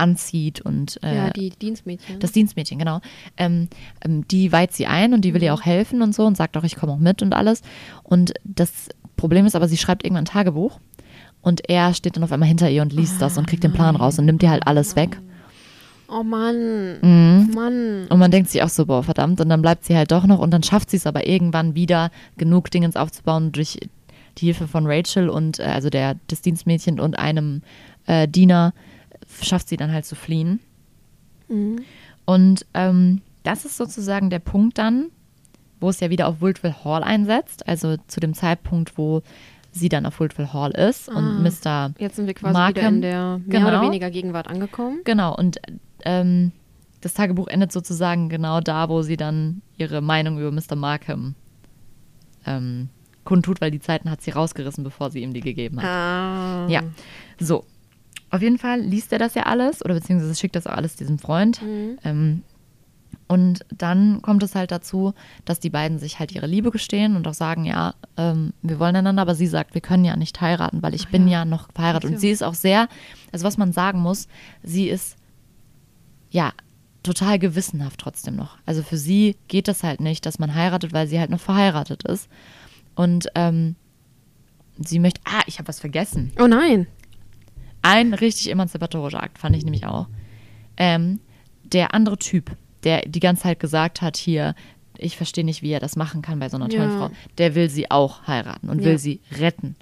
anzieht 0.00 0.60
und 0.60 0.98
äh, 1.02 1.14
ja, 1.14 1.30
die 1.30 1.50
Dienstmädchen. 1.50 2.18
das 2.18 2.32
Dienstmädchen, 2.32 2.78
genau. 2.78 3.00
Ähm, 3.36 3.68
ähm, 4.04 4.26
die 4.28 4.50
weiht 4.50 4.72
sie 4.72 4.86
ein 4.86 5.14
und 5.14 5.24
die 5.24 5.34
will 5.34 5.42
ihr 5.42 5.54
auch 5.54 5.62
helfen 5.62 6.02
und 6.02 6.14
so 6.14 6.24
und 6.26 6.36
sagt 6.36 6.56
auch, 6.56 6.64
ich 6.64 6.76
komme 6.76 6.92
auch 6.92 6.98
mit 6.98 7.22
und 7.22 7.34
alles. 7.34 7.62
Und 8.02 8.34
das 8.44 8.88
Problem 9.16 9.46
ist 9.46 9.54
aber, 9.54 9.68
sie 9.68 9.76
schreibt 9.76 10.04
irgendwann 10.04 10.24
ein 10.24 10.26
Tagebuch 10.26 10.80
und 11.42 11.68
er 11.68 11.94
steht 11.94 12.16
dann 12.16 12.24
auf 12.24 12.32
einmal 12.32 12.48
hinter 12.48 12.70
ihr 12.70 12.82
und 12.82 12.92
liest 12.92 13.20
das 13.20 13.38
und 13.38 13.46
kriegt 13.46 13.64
den 13.64 13.72
Plan 13.72 13.96
raus 13.96 14.18
und 14.18 14.24
nimmt 14.24 14.42
ihr 14.42 14.50
halt 14.50 14.66
alles 14.66 14.96
weg. 14.96 15.18
oh 16.08 16.22
Mann. 16.22 16.98
Mhm. 17.00 17.54
Mann. 17.54 18.06
Und 18.08 18.18
man 18.18 18.30
denkt 18.30 18.50
sich 18.50 18.62
auch 18.62 18.68
so, 18.68 18.86
boah, 18.86 19.02
verdammt. 19.02 19.40
Und 19.40 19.48
dann 19.48 19.62
bleibt 19.62 19.84
sie 19.84 19.96
halt 19.96 20.10
doch 20.10 20.26
noch 20.26 20.38
und 20.38 20.50
dann 20.50 20.62
schafft 20.62 20.90
sie 20.90 20.96
es 20.96 21.06
aber 21.06 21.26
irgendwann 21.26 21.74
wieder, 21.74 22.10
genug 22.36 22.70
Dingens 22.70 22.96
aufzubauen 22.96 23.52
durch 23.52 23.78
die 24.38 24.46
Hilfe 24.46 24.68
von 24.68 24.86
Rachel 24.86 25.28
und 25.28 25.58
äh, 25.58 25.64
also 25.64 25.90
der 25.90 26.16
des 26.30 26.42
Dienstmädchen 26.42 27.00
und 27.00 27.18
einem 27.18 27.62
äh, 28.06 28.28
Diener 28.28 28.72
schafft 29.42 29.68
sie 29.68 29.76
dann 29.76 29.92
halt 29.92 30.04
zu 30.06 30.14
fliehen. 30.14 30.60
Mhm. 31.48 31.80
Und 32.24 32.66
ähm, 32.74 33.22
das 33.42 33.64
ist 33.64 33.76
sozusagen 33.76 34.30
der 34.30 34.38
Punkt 34.38 34.78
dann, 34.78 35.06
wo 35.80 35.88
es 35.88 36.00
ja 36.00 36.10
wieder 36.10 36.28
auf 36.28 36.40
Woodville 36.40 36.84
Hall 36.84 37.02
einsetzt, 37.02 37.66
also 37.66 37.96
zu 38.06 38.20
dem 38.20 38.34
Zeitpunkt, 38.34 38.98
wo 38.98 39.22
sie 39.72 39.88
dann 39.88 40.04
auf 40.04 40.20
Woodville 40.20 40.52
Hall 40.52 40.72
ist 40.72 41.08
und 41.08 41.42
Mr. 41.42 41.92
Jetzt 41.98 42.16
sind 42.16 42.26
wir 42.26 42.34
quasi 42.34 42.52
Markham. 42.52 42.74
wieder 42.76 42.88
in 42.88 43.00
der 43.02 43.38
mehr 43.38 43.60
Genau. 43.60 43.68
oder 43.68 43.82
weniger 43.82 44.10
Gegenwart 44.10 44.48
angekommen. 44.48 45.00
Genau, 45.04 45.34
und 45.34 45.58
ähm, 46.04 46.52
das 47.00 47.14
Tagebuch 47.14 47.46
endet 47.48 47.72
sozusagen 47.72 48.28
genau 48.28 48.60
da, 48.60 48.88
wo 48.88 49.02
sie 49.02 49.16
dann 49.16 49.62
ihre 49.78 50.00
Meinung 50.02 50.38
über 50.38 50.50
Mr. 50.50 50.76
Markham 50.76 51.34
ähm, 52.46 52.88
kundtut, 53.24 53.60
weil 53.60 53.70
die 53.70 53.80
Zeiten 53.80 54.10
hat 54.10 54.22
sie 54.22 54.30
rausgerissen, 54.32 54.84
bevor 54.84 55.10
sie 55.10 55.22
ihm 55.22 55.32
die 55.32 55.40
gegeben 55.40 55.78
hat. 55.78 55.86
Ah. 55.86 56.66
Ja, 56.68 56.82
so. 57.38 57.64
Auf 58.30 58.42
jeden 58.42 58.58
Fall 58.58 58.80
liest 58.80 59.12
er 59.12 59.18
das 59.18 59.34
ja 59.34 59.44
alles 59.44 59.84
oder 59.84 59.94
beziehungsweise 59.94 60.34
schickt 60.34 60.56
das 60.56 60.66
auch 60.66 60.74
alles 60.74 60.96
diesem 60.96 61.18
Freund. 61.18 61.60
Ähm, 62.04 62.42
und 63.30 63.64
dann 63.76 64.22
kommt 64.22 64.42
es 64.42 64.56
halt 64.56 64.72
dazu, 64.72 65.14
dass 65.44 65.60
die 65.60 65.70
beiden 65.70 66.00
sich 66.00 66.18
halt 66.18 66.32
ihre 66.32 66.48
Liebe 66.48 66.72
gestehen 66.72 67.14
und 67.14 67.28
auch 67.28 67.34
sagen, 67.34 67.64
ja, 67.64 67.94
ähm, 68.16 68.52
wir 68.62 68.80
wollen 68.80 68.96
einander, 68.96 69.22
aber 69.22 69.36
sie 69.36 69.46
sagt, 69.46 69.74
wir 69.74 69.80
können 69.80 70.04
ja 70.04 70.16
nicht 70.16 70.40
heiraten, 70.40 70.82
weil 70.82 70.94
ich 70.94 71.08
bin 71.08 71.28
ja. 71.28 71.44
noch 71.44 71.68
verheiratet. 71.72 72.10
Ach 72.10 72.14
Und 72.14 72.20
sie 72.20 72.30
ist 72.30 72.42
auch 72.42 72.54
sehr, 72.54 72.88
also 73.30 73.44
was 73.44 73.56
man 73.56 73.72
sagen 73.72 74.00
muss, 74.00 74.26
sie 74.64 74.88
ist 74.88 75.16
ja 76.30 76.52
total 77.04 77.38
gewissenhaft 77.38 78.00
trotzdem 78.00 78.36
noch. 78.36 78.58
Also 78.66 78.82
für 78.82 78.96
sie 78.96 79.36
geht 79.46 79.68
das 79.68 79.82
halt 79.84 80.00
nicht, 80.00 80.26
dass 80.26 80.38
man 80.38 80.54
heiratet, 80.54 80.92
weil 80.92 81.06
sie 81.06 81.20
halt 81.20 81.30
noch 81.30 81.40
verheiratet 81.40 82.02
ist. 82.02 82.28
Und 82.96 83.28
ähm, 83.36 83.76
sie 84.76 84.98
möchte, 84.98 85.20
ah, 85.24 85.42
ich 85.46 85.58
habe 85.58 85.68
was 85.68 85.78
vergessen. 85.80 86.32
Oh 86.38 86.46
nein. 86.46 86.88
Ein 87.82 88.14
richtig 88.14 88.50
emanzipatorischer 88.50 89.22
Akt 89.22 89.38
fand 89.38 89.56
ich 89.56 89.64
nämlich 89.64 89.86
auch. 89.86 90.06
Ähm, 90.76 91.20
der 91.64 91.94
andere 91.94 92.18
Typ, 92.18 92.50
der 92.84 93.02
die 93.02 93.20
ganze 93.20 93.44
Zeit 93.44 93.60
gesagt 93.60 94.02
hat, 94.02 94.16
hier, 94.16 94.54
ich 94.98 95.16
verstehe 95.16 95.44
nicht, 95.44 95.62
wie 95.62 95.70
er 95.70 95.80
das 95.80 95.96
machen 95.96 96.20
kann 96.22 96.38
bei 96.40 96.48
so 96.48 96.56
einer 96.56 96.68
tollen 96.68 96.90
Ja. 96.90 96.98
Frau, 97.08 97.10
der 97.38 97.54
will 97.54 97.70
sie 97.70 97.90
auch 97.90 98.26
heiraten 98.26 98.68
und 98.68 98.80
Ja. 98.80 98.86
will 98.86 98.98
sie 98.98 99.20
retten. 99.38 99.76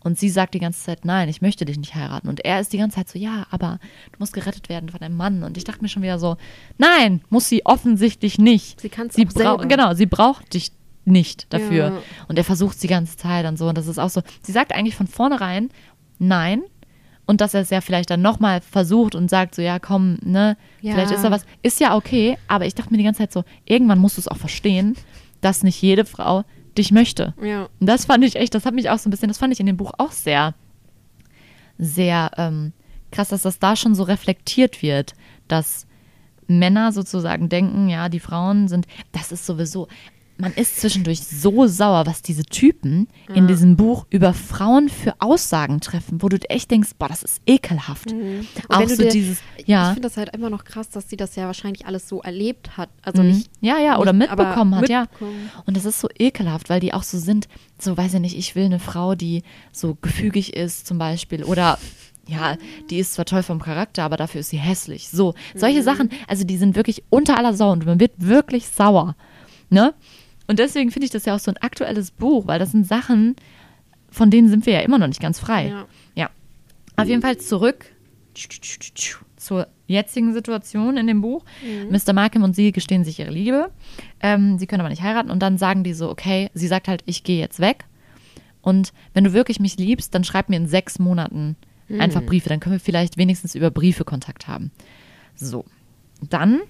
Und 0.00 0.18
sie 0.18 0.28
sagt 0.28 0.52
die 0.52 0.58
ganze 0.58 0.82
Zeit, 0.84 1.06
nein, 1.06 1.30
ich 1.30 1.40
möchte 1.40 1.64
dich 1.64 1.78
nicht 1.78 1.94
heiraten. 1.94 2.28
Und 2.28 2.44
er 2.44 2.60
ist 2.60 2.74
die 2.74 2.78
ganze 2.78 2.96
Zeit 2.96 3.08
so, 3.08 3.18
ja, 3.18 3.46
aber 3.50 3.78
du 4.12 4.16
musst 4.18 4.34
gerettet 4.34 4.68
werden 4.68 4.90
von 4.90 5.00
einem 5.00 5.16
Mann. 5.16 5.42
Und 5.42 5.56
ich 5.56 5.64
dachte 5.64 5.80
mir 5.80 5.88
schon 5.88 6.02
wieder 6.02 6.18
so, 6.18 6.36
nein, 6.76 7.22
muss 7.30 7.48
sie 7.48 7.64
offensichtlich 7.64 8.38
nicht. 8.38 8.80
Sie 8.82 8.90
sie 9.10 9.26
auch 9.26 9.30
selber. 9.30 9.66
Genau, 9.66 9.94
sie 9.94 10.04
braucht 10.04 10.52
dich 10.52 10.72
nicht 11.06 11.46
dafür. 11.54 11.86
Ja. 11.88 11.98
Und 12.28 12.36
er 12.36 12.44
versucht 12.44 12.82
die 12.82 12.86
ganze 12.86 13.16
Zeit 13.16 13.46
und 13.46 13.58
so. 13.58 13.66
Und 13.66 13.78
das 13.78 13.86
ist 13.86 13.98
auch 13.98 14.10
so, 14.10 14.20
sie 14.42 14.52
sagt 14.52 14.74
eigentlich 14.74 14.94
von 14.94 15.06
vornherein, 15.06 15.70
nein. 16.18 16.62
Und 17.26 17.40
dass 17.40 17.54
er 17.54 17.62
es 17.62 17.70
ja 17.70 17.80
vielleicht 17.80 18.10
dann 18.10 18.20
nochmal 18.20 18.60
versucht 18.60 19.14
und 19.14 19.30
sagt 19.30 19.54
so, 19.54 19.62
ja, 19.62 19.78
komm, 19.78 20.18
ne, 20.22 20.56
Ja. 20.82 20.92
vielleicht 20.92 21.12
ist 21.12 21.22
da 21.24 21.30
was. 21.30 21.46
Ist 21.62 21.80
ja 21.80 21.96
okay, 21.96 22.36
aber 22.48 22.66
ich 22.66 22.74
dachte 22.74 22.90
mir 22.90 22.98
die 22.98 23.04
ganze 23.04 23.18
Zeit 23.18 23.32
so, 23.32 23.44
irgendwann 23.64 23.98
musst 23.98 24.16
du 24.18 24.20
es 24.20 24.28
auch 24.28 24.36
verstehen, 24.36 24.94
dass 25.40 25.62
nicht 25.62 25.80
jede 25.80 26.04
Frau 26.04 26.44
dich 26.76 26.90
möchte. 26.92 27.32
Ja. 27.42 27.68
Und 27.80 27.86
das 27.86 28.04
fand 28.04 28.24
ich 28.24 28.36
echt, 28.36 28.54
das 28.54 28.66
hat 28.66 28.74
mich 28.74 28.90
auch 28.90 28.98
so 28.98 29.08
ein 29.08 29.10
bisschen, 29.10 29.28
das 29.28 29.38
fand 29.38 29.52
ich 29.52 29.60
in 29.60 29.66
dem 29.66 29.76
Buch 29.76 29.92
auch 29.96 30.12
sehr, 30.12 30.54
sehr 31.78 32.30
ähm, 32.36 32.72
krass, 33.10 33.28
dass 33.28 33.42
das 33.42 33.58
da 33.58 33.76
schon 33.76 33.94
so 33.94 34.02
reflektiert 34.02 34.82
wird, 34.82 35.14
dass 35.48 35.86
Männer 36.46 36.92
sozusagen 36.92 37.48
denken, 37.48 37.88
ja, 37.88 38.08
die 38.08 38.20
Frauen 38.20 38.68
sind, 38.68 38.86
das 39.12 39.32
ist 39.32 39.46
sowieso, 39.46 39.88
man 40.36 40.52
ist 40.54 40.80
zwischendurch 40.80 41.20
so 41.20 41.66
sauer, 41.66 42.06
was 42.06 42.20
diese 42.22 42.42
Typen 42.44 43.06
in 43.34 43.46
diesem 43.46 43.76
Buch 43.76 44.04
über 44.10 44.34
Frauen 44.34 44.88
für 44.88 45.14
Aussagen 45.20 45.80
treffen, 45.80 46.22
wo 46.22 46.28
du 46.28 46.36
echt 46.50 46.70
denkst, 46.72 46.90
boah, 46.98 47.08
das 47.08 47.22
ist 47.22 47.40
ekelhaft. 47.46 48.12
Und 48.12 48.46
Auch 48.68 48.88
so 48.88 48.96
dir- 49.02 49.10
dieses, 49.10 49.38
Ich 49.56 49.68
ja. 49.68 49.86
finde 49.88 50.00
das 50.02 50.16
halt 50.16 50.34
immer 50.34 50.50
noch 50.50 50.64
krass, 50.64 50.90
dass 50.90 51.08
sie 51.08 51.16
das 51.16 51.36
ja 51.36 51.46
wahrscheinlich 51.46 51.86
alles 51.86 52.08
so 52.08 52.20
erlebt 52.20 52.76
hat. 52.76 52.88
Also 53.02 53.22
Mhm. 53.22 53.28
nicht. 53.28 53.50
ja, 53.60 53.78
ja, 53.78 53.98
oder 53.98 54.12
nicht, 54.12 54.28
mitbekommen 54.30 54.74
hat, 54.74 54.88
ja. 54.88 55.02
mitbekommen. 55.02 55.50
Und 55.66 55.76
das 55.76 55.84
ist 55.84 56.00
so 56.00 56.08
ekelhaft, 56.18 56.68
weil 56.68 56.80
die 56.80 56.92
auch 56.94 57.04
so 57.04 57.18
sind, 57.18 57.46
so 57.78 57.96
weiß 57.96 58.14
ich 58.14 58.20
nicht, 58.20 58.36
ich 58.36 58.56
will 58.56 58.64
eine 58.64 58.80
Frau, 58.80 59.14
die 59.14 59.42
so 59.72 59.96
gefügig 60.00 60.54
ist 60.56 60.86
zum 60.86 60.98
Beispiel 60.98 61.44
oder 61.44 61.78
ja, 62.26 62.56
die 62.90 62.98
ist 62.98 63.12
zwar 63.14 63.26
toll 63.26 63.42
vom 63.42 63.60
Charakter, 63.60 64.02
aber 64.02 64.16
dafür 64.16 64.40
ist 64.40 64.48
sie 64.50 64.56
hässlich. 64.58 65.10
So, 65.10 65.34
solche 65.54 65.80
Mhm. 65.80 65.84
Sachen, 65.84 66.10
also 66.26 66.44
die 66.44 66.56
sind 66.56 66.74
wirklich 66.74 67.04
unter 67.10 67.36
aller 67.38 67.54
Sau 67.54 67.70
und 67.70 67.84
man 67.86 68.00
wird 68.00 68.12
wirklich 68.16 68.66
sauer, 68.66 69.14
ne? 69.70 69.94
Und 70.46 70.58
deswegen 70.58 70.90
finde 70.90 71.06
ich 71.06 71.10
das 71.10 71.24
ja 71.24 71.34
auch 71.34 71.40
so 71.40 71.50
ein 71.50 71.56
aktuelles 71.58 72.10
Buch, 72.10 72.46
weil 72.46 72.58
das 72.58 72.72
sind 72.72 72.86
Sachen, 72.86 73.36
von 74.10 74.30
denen 74.30 74.48
sind 74.48 74.66
wir 74.66 74.74
ja 74.74 74.80
immer 74.80 74.98
noch 74.98 75.08
nicht 75.08 75.20
ganz 75.20 75.38
frei. 75.38 75.68
Ja. 75.68 75.86
Ja. 76.14 76.30
Auf 76.96 77.08
jeden 77.08 77.22
Fall 77.22 77.38
zurück 77.38 77.86
zur 79.36 79.68
jetzigen 79.86 80.32
Situation 80.32 80.96
in 80.96 81.06
dem 81.06 81.20
Buch. 81.20 81.44
Mr. 81.90 82.12
Markham 82.12 82.42
und 82.42 82.54
sie 82.54 82.72
gestehen 82.72 83.04
sich 83.04 83.18
ihre 83.18 83.30
Liebe. 83.30 83.70
Ähm, 84.20 84.58
sie 84.58 84.66
können 84.66 84.80
aber 84.80 84.90
nicht 84.90 85.02
heiraten 85.02 85.30
und 85.30 85.40
dann 85.40 85.58
sagen 85.58 85.84
die 85.84 85.94
so, 85.94 86.10
okay, 86.10 86.50
sie 86.54 86.66
sagt 86.66 86.88
halt, 86.88 87.02
ich 87.06 87.24
gehe 87.24 87.38
jetzt 87.38 87.60
weg. 87.60 87.84
Und 88.60 88.92
wenn 89.12 89.24
du 89.24 89.32
wirklich 89.32 89.60
mich 89.60 89.76
liebst, 89.76 90.14
dann 90.14 90.24
schreib 90.24 90.48
mir 90.48 90.56
in 90.56 90.66
sechs 90.66 90.98
Monaten 90.98 91.56
einfach 91.98 92.22
Briefe. 92.22 92.48
Dann 92.48 92.60
können 92.60 92.76
wir 92.76 92.80
vielleicht 92.80 93.18
wenigstens 93.18 93.54
über 93.54 93.70
Briefe 93.70 94.04
Kontakt 94.04 94.48
haben. 94.48 94.70
So. 95.34 95.64
Dann 96.22 96.60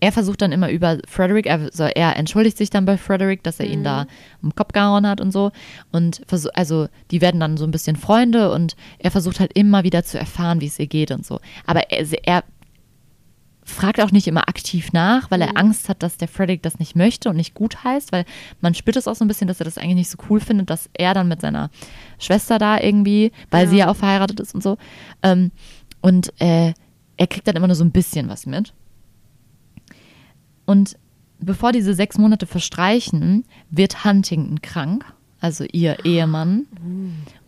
er 0.00 0.12
versucht 0.12 0.42
dann 0.42 0.52
immer 0.52 0.70
über 0.70 0.98
Frederick, 1.08 1.50
also 1.50 1.84
er 1.84 2.16
entschuldigt 2.16 2.56
sich 2.56 2.70
dann 2.70 2.84
bei 2.84 2.96
Frederick, 2.96 3.42
dass 3.42 3.58
er 3.58 3.66
ihn 3.66 3.82
da 3.82 4.06
im 4.42 4.54
Kopf 4.54 4.72
gehauen 4.72 5.06
hat 5.06 5.20
und 5.20 5.32
so. 5.32 5.50
Und 5.90 6.22
also 6.54 6.88
die 7.10 7.20
werden 7.20 7.40
dann 7.40 7.56
so 7.56 7.64
ein 7.64 7.72
bisschen 7.72 7.96
Freunde 7.96 8.52
und 8.52 8.76
er 8.98 9.10
versucht 9.10 9.40
halt 9.40 9.52
immer 9.54 9.82
wieder 9.82 10.04
zu 10.04 10.18
erfahren, 10.18 10.60
wie 10.60 10.66
es 10.66 10.78
ihr 10.78 10.86
geht 10.86 11.10
und 11.10 11.26
so. 11.26 11.40
Aber 11.66 11.90
er, 11.90 12.06
er 12.24 12.44
fragt 13.64 14.00
auch 14.00 14.12
nicht 14.12 14.26
immer 14.26 14.48
aktiv 14.48 14.92
nach, 14.92 15.30
weil 15.30 15.42
er 15.42 15.56
Angst 15.58 15.88
hat, 15.88 16.02
dass 16.02 16.16
der 16.16 16.28
Frederick 16.28 16.62
das 16.62 16.78
nicht 16.78 16.96
möchte 16.96 17.28
und 17.28 17.36
nicht 17.36 17.52
gut 17.54 17.84
heißt, 17.84 18.12
weil 18.12 18.24
man 18.60 18.74
spürt 18.74 18.96
es 18.96 19.06
auch 19.06 19.14
so 19.14 19.24
ein 19.24 19.28
bisschen, 19.28 19.46
dass 19.48 19.60
er 19.60 19.64
das 19.64 19.76
eigentlich 19.78 19.96
nicht 19.96 20.10
so 20.10 20.18
cool 20.30 20.40
findet, 20.40 20.70
dass 20.70 20.88
er 20.94 21.12
dann 21.12 21.28
mit 21.28 21.40
seiner 21.42 21.70
Schwester 22.18 22.58
da 22.58 22.80
irgendwie, 22.80 23.30
weil 23.50 23.64
Ja. 23.64 23.70
sie 23.70 23.76
ja 23.78 23.90
auch 23.90 23.96
verheiratet 23.96 24.40
ist 24.40 24.54
und 24.54 24.62
so. 24.62 24.78
Ähm, 25.22 25.50
und 26.00 26.32
äh, 26.40 26.72
er 27.16 27.26
kriegt 27.26 27.46
dann 27.48 27.56
immer 27.56 27.66
nur 27.66 27.76
so 27.76 27.84
ein 27.84 27.90
bisschen 27.90 28.28
was 28.28 28.46
mit. 28.46 28.72
Und 30.68 30.98
bevor 31.40 31.72
diese 31.72 31.94
sechs 31.94 32.18
Monate 32.18 32.46
verstreichen, 32.46 33.46
wird 33.70 34.04
Huntington 34.04 34.60
krank, 34.60 35.02
also 35.40 35.64
ihr 35.72 36.04
Ehemann, 36.04 36.66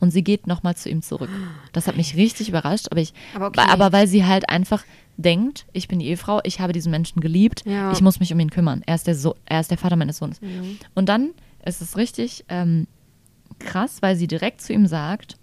und 0.00 0.10
sie 0.10 0.24
geht 0.24 0.46
nochmal 0.46 0.74
zu 0.74 0.88
ihm 0.88 1.02
zurück. 1.02 1.28
Das 1.74 1.86
hat 1.86 1.98
mich 1.98 2.16
richtig 2.16 2.48
überrascht, 2.48 2.86
aber 2.90 3.02
ich, 3.02 3.12
Aber 3.34 3.48
okay. 3.48 3.60
aber 3.68 3.92
weil 3.92 4.06
sie 4.06 4.24
halt 4.24 4.48
einfach 4.48 4.84
denkt, 5.18 5.66
ich 5.74 5.86
bin 5.86 5.98
die 5.98 6.06
Ehefrau, 6.06 6.40
ich 6.44 6.60
habe 6.60 6.72
diesen 6.72 6.90
Menschen 6.90 7.20
geliebt, 7.20 7.62
Ja. 7.66 7.92
ich 7.92 8.00
muss 8.00 8.20
mich 8.20 8.32
um 8.32 8.40
ihn 8.40 8.48
kümmern. 8.48 8.82
Er 8.86 8.94
ist 8.94 9.06
der, 9.06 9.14
so 9.14 9.34
er 9.44 9.60
ist 9.60 9.70
der 9.70 9.76
Vater 9.76 9.96
meines 9.96 10.16
Sohnes. 10.16 10.40
Mhm. 10.40 10.78
Und 10.94 11.10
dann 11.10 11.32
ist 11.66 11.82
es 11.82 11.98
richtig 11.98 12.46
ähm, 12.48 12.86
krass, 13.58 14.00
weil 14.00 14.16
sie 14.16 14.28
direkt 14.28 14.62
zu 14.62 14.72
ihm 14.72 14.86
sagt, 14.86 15.36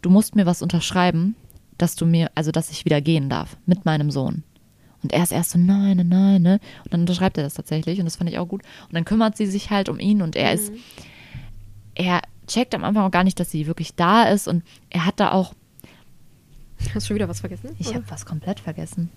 du 0.00 0.08
musst 0.08 0.34
mir 0.34 0.46
was 0.46 0.62
unterschreiben, 0.62 1.34
dass 1.76 1.94
du 1.94 2.06
mir, 2.06 2.30
also 2.34 2.52
dass 2.52 2.70
ich 2.70 2.86
wieder 2.86 3.02
gehen 3.02 3.28
darf 3.28 3.58
mit 3.66 3.84
meinem 3.84 4.10
Sohn. 4.10 4.44
Und 5.06 5.12
er 5.12 5.22
ist 5.22 5.32
erst 5.32 5.50
so, 5.50 5.58
nein, 5.58 5.96
nein, 5.98 6.08
nein, 6.08 6.42
ne? 6.42 6.60
Und 6.84 6.92
dann 6.92 7.00
unterschreibt 7.00 7.38
er 7.38 7.44
das 7.44 7.54
tatsächlich 7.54 7.98
und 8.00 8.04
das 8.06 8.16
fand 8.16 8.28
ich 8.28 8.38
auch 8.38 8.46
gut. 8.48 8.62
Und 8.88 8.94
dann 8.94 9.04
kümmert 9.04 9.36
sie 9.36 9.46
sich 9.46 9.70
halt 9.70 9.88
um 9.88 9.98
ihn 10.00 10.20
und 10.20 10.34
er 10.36 10.52
ist, 10.52 10.72
er 11.94 12.20
checkt 12.48 12.74
am 12.74 12.82
Anfang 12.84 13.04
auch 13.04 13.10
gar 13.10 13.24
nicht, 13.24 13.38
dass 13.40 13.50
sie 13.50 13.66
wirklich 13.66 13.94
da 13.94 14.24
ist 14.24 14.48
und 14.48 14.62
er 14.90 15.06
hat 15.06 15.20
da 15.20 15.32
auch, 15.32 15.54
Hast 16.92 16.94
du 16.94 17.00
schon 17.08 17.14
wieder 17.16 17.28
was 17.28 17.40
vergessen? 17.40 17.70
ich 17.78 17.94
habe 17.94 18.04
was 18.08 18.26
komplett 18.26 18.60
vergessen. 18.60 19.10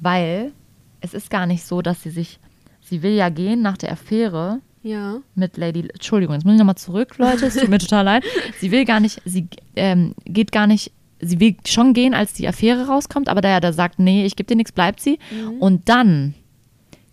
Weil 0.00 0.52
es 1.00 1.14
ist 1.14 1.30
gar 1.30 1.46
nicht 1.46 1.64
so, 1.64 1.82
dass 1.82 2.02
sie 2.02 2.10
sich, 2.10 2.38
sie 2.80 3.02
will 3.02 3.12
ja 3.12 3.28
gehen 3.28 3.62
nach 3.62 3.76
der 3.76 3.92
Affäre 3.92 4.60
Ja. 4.82 5.18
mit 5.34 5.56
Lady, 5.56 5.80
Entschuldigung, 5.92 6.34
jetzt 6.34 6.44
muss 6.44 6.54
ich 6.54 6.58
nochmal 6.58 6.76
zurück, 6.76 7.18
Leute, 7.18 7.46
es 7.46 7.54
tut 7.56 7.68
mir 7.68 7.78
total 7.80 8.04
leid. 8.04 8.24
Sie 8.60 8.70
will 8.70 8.84
gar 8.84 9.00
nicht, 9.00 9.20
sie 9.24 9.48
ähm, 9.76 10.14
geht 10.24 10.52
gar 10.52 10.66
nicht, 10.66 10.92
sie 11.22 11.40
will 11.40 11.56
schon 11.66 11.94
gehen, 11.94 12.12
als 12.14 12.32
die 12.34 12.46
Affäre 12.48 12.86
rauskommt, 12.86 13.28
aber 13.28 13.40
da 13.40 13.48
er 13.48 13.60
da 13.60 13.72
sagt, 13.72 13.98
nee, 13.98 14.26
ich 14.26 14.36
gebe 14.36 14.46
dir 14.48 14.56
nichts, 14.56 14.72
bleibt 14.72 15.00
sie. 15.00 15.18
Und 15.60 15.88
dann 15.88 16.34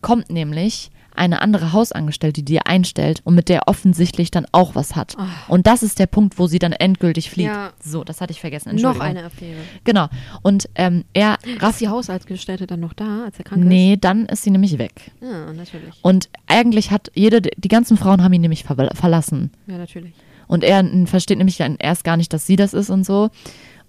kommt 0.02 0.30
nämlich 0.30 0.90
eine 1.16 1.42
andere 1.42 1.74
Hausangestellte, 1.74 2.44
die 2.44 2.54
ihr 2.54 2.66
einstellt 2.68 3.20
und 3.26 3.36
mit 3.36 3.50
der 3.50 3.68
offensichtlich 3.68 4.32
dann 4.32 4.46
auch 4.54 4.76
was 4.76 4.96
hat. 4.96 5.18
Und 5.50 5.68
das 5.68 5.84
ist 5.84 6.00
der 6.00 6.06
Punkt, 6.06 6.40
wo 6.40 6.48
sie 6.48 6.60
dann 6.60 6.72
endgültig 6.72 7.30
flieht. 7.30 7.48
Ja. 7.48 7.74
So, 7.84 8.06
das 8.06 8.22
hatte 8.22 8.32
ich 8.32 8.40
vergessen. 8.40 8.74
Noch 8.78 9.02
eine 9.02 9.26
Affäre. 9.26 9.58
Genau. 9.84 10.08
Und 10.44 10.70
ähm, 10.76 11.04
er 11.14 11.38
Ist 11.44 11.62
rafft. 11.62 11.82
die 11.82 11.90
Hausangestellte 11.90 12.68
dann 12.68 12.80
noch 12.80 12.94
da, 12.94 13.26
als 13.26 13.38
er 13.38 13.44
krank 13.44 13.66
Nee, 13.66 13.98
dann 14.00 14.28
ist 14.28 14.44
sie 14.44 14.52
nämlich 14.52 14.78
weg. 14.78 15.12
ist? 15.20 15.30
Ja, 15.30 15.52
natürlich. 15.52 15.94
Und 16.04 16.30
eigentlich 16.48 16.90
hat 16.92 17.12
jede, 17.16 17.42
die 17.42 17.68
ganzen 17.68 17.98
Frauen 17.98 18.24
haben 18.24 18.32
ihn 18.32 18.42
nämlich 18.42 18.64
ver 18.64 18.90
verlassen. 18.94 19.52
Ja, 19.68 19.78
natürlich. 19.78 20.14
Und 20.48 20.64
er 20.64 20.84
versteht 21.06 21.38
nämlich 21.38 21.60
erst 21.60 22.04
gar 22.06 22.16
nicht, 22.16 22.32
dass 22.32 22.48
sie 22.48 22.56
das 22.56 22.74
ist 22.74 22.90
und 22.90 23.06
so. 23.06 23.30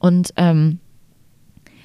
Und 0.00 0.32
ähm, 0.36 0.80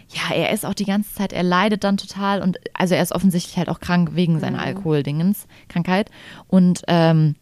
ja, 0.09 0.35
er 0.35 0.51
ist 0.51 0.65
auch 0.65 0.73
die 0.73 0.85
ganze 0.85 1.13
Zeit, 1.13 1.33
er 1.33 1.43
leidet 1.43 1.83
dann 1.83 1.97
total 1.97 2.41
und 2.41 2.57
also 2.73 2.95
er 2.95 3.03
ist 3.03 3.11
offensichtlich 3.11 3.57
halt 3.57 3.69
auch 3.69 3.79
krank 3.79 4.11
wegen 4.13 4.39
seiner 4.39 4.61
Alkoholdingens, 4.61 5.45
Krankheit. 5.67 6.09
Und 6.47 6.81
ähm, 6.87 7.35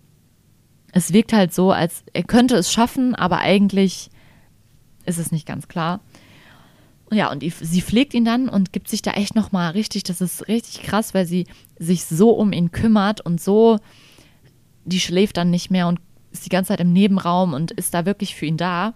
es 0.92 1.14
wirkt 1.14 1.34
halt 1.34 1.54
so, 1.54 1.72
als 1.72 2.04
er 2.14 2.24
könnte 2.24 2.56
es 2.56 2.72
schaffen, 2.72 3.16
aber 3.16 3.40
eigentlich 3.40 4.10
ist 5.06 5.20
es 5.20 5.32
nicht 5.32 5.46
ganz 5.46 5.68
klar. 5.68 6.02
Ja, 7.12 7.32
und 7.32 7.44
sie 7.44 7.82
pflegt 7.82 8.14
ihn 8.14 8.26
dann 8.26 8.50
und 8.50 8.74
gibt 8.74 8.88
sich 8.88 9.02
da 9.02 9.12
echt 9.12 9.36
nochmal 9.36 9.72
richtig, 9.72 10.04
das 10.04 10.22
ist 10.22 10.48
richtig 10.48 10.82
krass, 10.82 11.14
weil 11.14 11.26
sie 11.26 11.46
sich 11.78 12.06
so 12.06 12.32
um 12.32 12.54
ihn 12.54 12.72
kümmert 12.72 13.22
und 13.22 13.40
so, 13.40 13.80
die 14.86 15.00
schläft 15.00 15.38
dann 15.38 15.52
nicht 15.52 15.70
mehr 15.70 15.88
und 15.88 16.00
ist 16.32 16.46
die 16.46 16.50
ganze 16.50 16.70
Zeit 16.70 16.80
im 16.80 16.94
Nebenraum 16.94 17.54
und 17.54 17.72
ist 17.72 17.94
da 17.94 18.06
wirklich 18.06 18.36
für 18.36 18.48
ihn 18.48 18.58
da, 18.58 18.96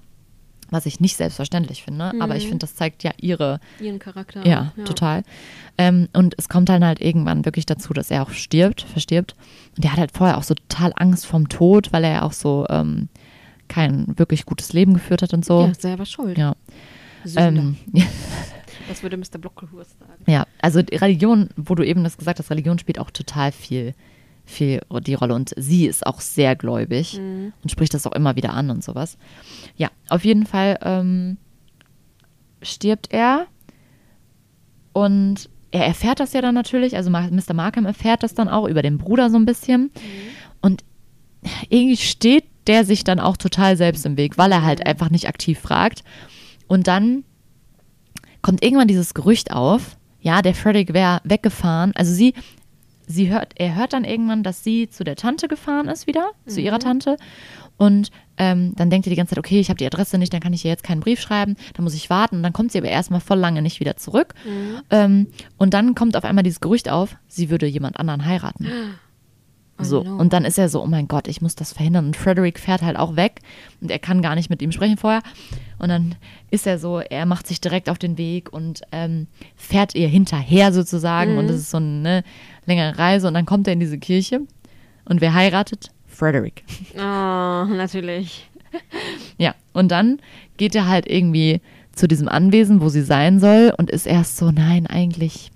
was 0.70 0.86
ich 0.86 1.00
nicht 1.00 1.16
selbstverständlich 1.18 1.84
finde, 1.84 2.14
aber 2.20 2.36
ich 2.36 2.44
finde, 2.44 2.60
das 2.60 2.76
zeigt 2.76 3.04
ja 3.04 3.12
ihre, 3.20 3.60
Ihren 3.80 4.00
Charakter. 4.00 4.46
ja, 4.46 4.74
total. 4.86 5.24
Ähm, 5.78 6.10
und 6.14 6.36
es 6.38 6.50
kommt 6.50 6.70
dann 6.70 6.84
halt 6.84 7.02
irgendwann 7.02 7.46
wirklich 7.46 7.66
dazu, 7.66 7.94
dass 7.94 8.12
er 8.12 8.24
auch 8.24 8.32
stirbt, 8.32 8.82
verstirbt. 8.82 9.36
Und 9.76 9.84
der 9.84 9.92
hat 9.92 10.00
halt 10.00 10.12
vorher 10.12 10.38
auch 10.38 10.44
so 10.44 10.56
total 10.56 10.94
Angst 10.96 11.26
vorm 11.26 11.50
Tod, 11.50 11.94
weil 11.94 12.04
er 12.04 12.12
ja 12.12 12.22
auch 12.24 12.34
so 12.34 12.66
ähm, 12.70 13.10
kein 13.68 14.18
wirklich 14.18 14.46
gutes 14.46 14.74
Leben 14.74 14.94
geführt 14.94 15.22
hat 15.22 15.34
und 15.34 15.46
so. 15.46 15.66
Ja, 15.68 15.74
selber 15.74 16.06
schuld. 16.06 16.38
Ja. 16.38 16.56
Ähm, 17.36 17.78
ja, 17.94 18.06
Das 18.88 19.04
würde 19.04 19.18
Mr. 19.18 19.38
Blockhurst 19.40 20.00
sagen. 20.00 20.24
ja, 20.28 20.46
also 20.62 20.82
die 20.82 20.96
Religion, 20.96 21.50
wo 21.58 21.76
du 21.76 21.84
eben 21.84 22.04
das 22.04 22.18
gesagt 22.18 22.40
hast, 22.40 22.50
Religion 22.50 22.80
spielt 22.80 23.00
auch 23.00 23.12
total 23.12 23.52
viel, 23.52 23.94
viel 24.48 24.82
die 25.02 25.14
Rolle. 25.14 25.36
Und 25.36 25.54
sie 25.58 25.86
ist 25.86 26.08
auch 26.08 26.22
sehr 26.22 26.56
gläubig 26.56 27.20
und 27.20 27.70
spricht 27.70 27.94
das 27.94 28.08
auch 28.08 28.14
immer 28.14 28.36
wieder 28.36 28.54
an 28.54 28.72
und 28.72 28.84
sowas. 28.84 29.18
Ja, 29.76 29.90
auf 30.10 30.26
jeden 30.26 30.46
Fall 30.46 30.80
ähm, 30.82 31.38
stirbt 32.62 33.12
er 33.12 33.46
und 34.94 35.50
er 35.72 35.86
erfährt 35.86 36.20
das 36.20 36.34
ja 36.34 36.42
dann 36.42 36.56
natürlich, 36.56 36.96
also 36.96 37.10
Mr. 37.10 37.54
Markham 37.54 37.86
erfährt 37.86 38.24
das 38.24 38.34
dann 38.34 38.48
auch 38.50 38.68
über 38.68 38.82
den 38.82 38.98
Bruder 38.98 39.30
so 39.30 39.38
ein 39.38 39.46
bisschen. 39.46 39.92
Und 40.62 40.84
irgendwie 41.70 41.98
steht 41.98 42.46
der 42.68 42.84
sich 42.84 43.04
dann 43.04 43.20
auch 43.20 43.38
total 43.38 43.78
selbst 43.78 44.06
im 44.06 44.18
Weg, 44.18 44.38
weil 44.38 44.52
er 44.52 44.64
halt 44.64 44.86
einfach 44.86 45.10
nicht 45.10 45.28
aktiv 45.28 45.60
fragt. 45.60 46.04
Und 46.68 46.88
dann 46.88 47.24
kommt 48.42 48.64
irgendwann 48.64 48.88
dieses 48.88 49.14
Gerücht 49.14 49.52
auf, 49.52 49.98
ja, 50.20 50.42
der 50.42 50.54
Frederick 50.54 50.94
wäre 50.94 51.22
weggefahren. 51.24 51.94
Also 51.96 52.12
sie, 52.14 52.34
sie 53.08 53.30
hört, 53.32 53.54
er 53.56 53.76
hört 53.76 53.94
dann 53.94 54.04
irgendwann, 54.04 54.44
dass 54.44 54.64
sie 54.64 54.90
zu 54.90 55.04
der 55.04 55.16
Tante 55.16 55.48
gefahren 55.48 55.88
ist 55.88 56.06
wieder, 56.06 56.30
zu 56.46 56.62
ihrer 56.62 56.80
Tante. 56.80 57.18
Und 57.78 58.12
ähm, 58.38 58.74
dann 58.76 58.90
denkt 58.90 59.08
er 59.08 59.12
die 59.12 59.16
ganze 59.16 59.32
Zeit, 59.36 59.40
okay, 59.40 59.60
ich 59.60 59.70
habe 59.70 59.78
die 59.78 59.86
Adresse 59.86 60.18
nicht, 60.18 60.34
dann 60.34 60.42
kann 60.42 60.54
ich 60.54 60.66
ihr 60.66 60.72
jetzt 60.72 60.84
keinen 60.84 61.00
Brief 61.00 61.20
schreiben, 61.20 61.56
dann 61.74 61.84
muss 61.84 61.94
ich 61.94 62.10
warten. 62.10 62.38
Und 62.38 62.44
dann 62.44 62.54
kommt 62.54 62.72
sie 62.72 62.78
aber 62.78 62.90
erstmal 62.90 63.22
voll 63.22 63.38
lange 63.38 63.62
nicht 63.62 63.80
wieder 63.80 63.98
zurück. 63.98 64.34
Ähm, 64.90 65.28
und 65.58 65.74
dann 65.74 65.96
kommt 65.96 66.18
auf 66.18 66.26
einmal 66.26 66.44
dieses 66.44 66.60
Gerücht 66.60 66.90
auf, 66.90 67.16
sie 67.28 67.50
würde 67.50 67.66
jemand 67.66 68.00
anderen 68.00 68.26
heiraten. 68.26 68.68
So, 69.80 70.02
und 70.02 70.34
dann 70.34 70.44
ist 70.44 70.58
er 70.58 70.70
so, 70.70 70.82
oh 70.82 70.88
mein 70.88 71.08
Gott, 71.08 71.28
ich 71.28 71.42
muss 71.42 71.56
das 71.56 71.74
verhindern. 71.74 72.08
Und 72.08 72.18
Frederick 72.18 72.60
fährt 72.60 72.82
halt 72.82 72.98
auch 72.98 73.16
weg 73.16 73.42
und 73.80 73.92
er 73.92 74.00
kann 74.00 74.24
gar 74.24 74.34
nicht 74.34 74.50
mit 74.50 74.62
ihm 74.62 74.72
sprechen 74.72 74.98
vorher. 74.98 75.22
Und 75.78 75.90
dann 75.90 76.16
ist 76.50 76.66
er 76.66 76.80
so, 76.80 77.00
er 77.00 77.28
macht 77.28 77.46
sich 77.46 77.62
direkt 77.62 77.90
auf 77.90 78.00
den 78.00 78.18
Weg 78.18 78.52
und 78.52 78.82
ähm, 78.92 79.28
fährt 79.56 79.94
ihr 79.94 80.08
hinterher 80.08 80.74
sozusagen. 80.74 81.38
Und 81.38 81.46
es 81.46 81.58
ist 81.58 81.70
so 81.70 81.78
eine 81.78 82.24
längere 82.66 82.98
Reise. 82.98 83.28
Und 83.28 83.36
dann 83.36 83.46
kommt 83.46 83.68
er 83.68 83.74
in 83.74 83.80
diese 83.80 84.00
Kirche 84.00 84.42
und 85.06 85.22
wer 85.22 85.34
heiratet? 85.34 85.92
Frederick. 86.08 86.64
Oh, 86.96 87.00
natürlich. 87.00 88.50
Ja, 89.38 89.54
und 89.74 89.92
dann 89.92 90.20
geht 90.58 90.76
er 90.76 90.88
halt 90.88 91.08
irgendwie 91.08 91.62
zu 91.94 92.08
diesem 92.08 92.28
Anwesen, 92.28 92.82
wo 92.82 92.90
sie 92.90 93.04
sein 93.04 93.40
soll 93.40 93.74
und 93.78 93.90
ist 93.90 94.08
erst 94.08 94.38
so, 94.38 94.52
nein, 94.52 94.88
eigentlich, 94.88 95.52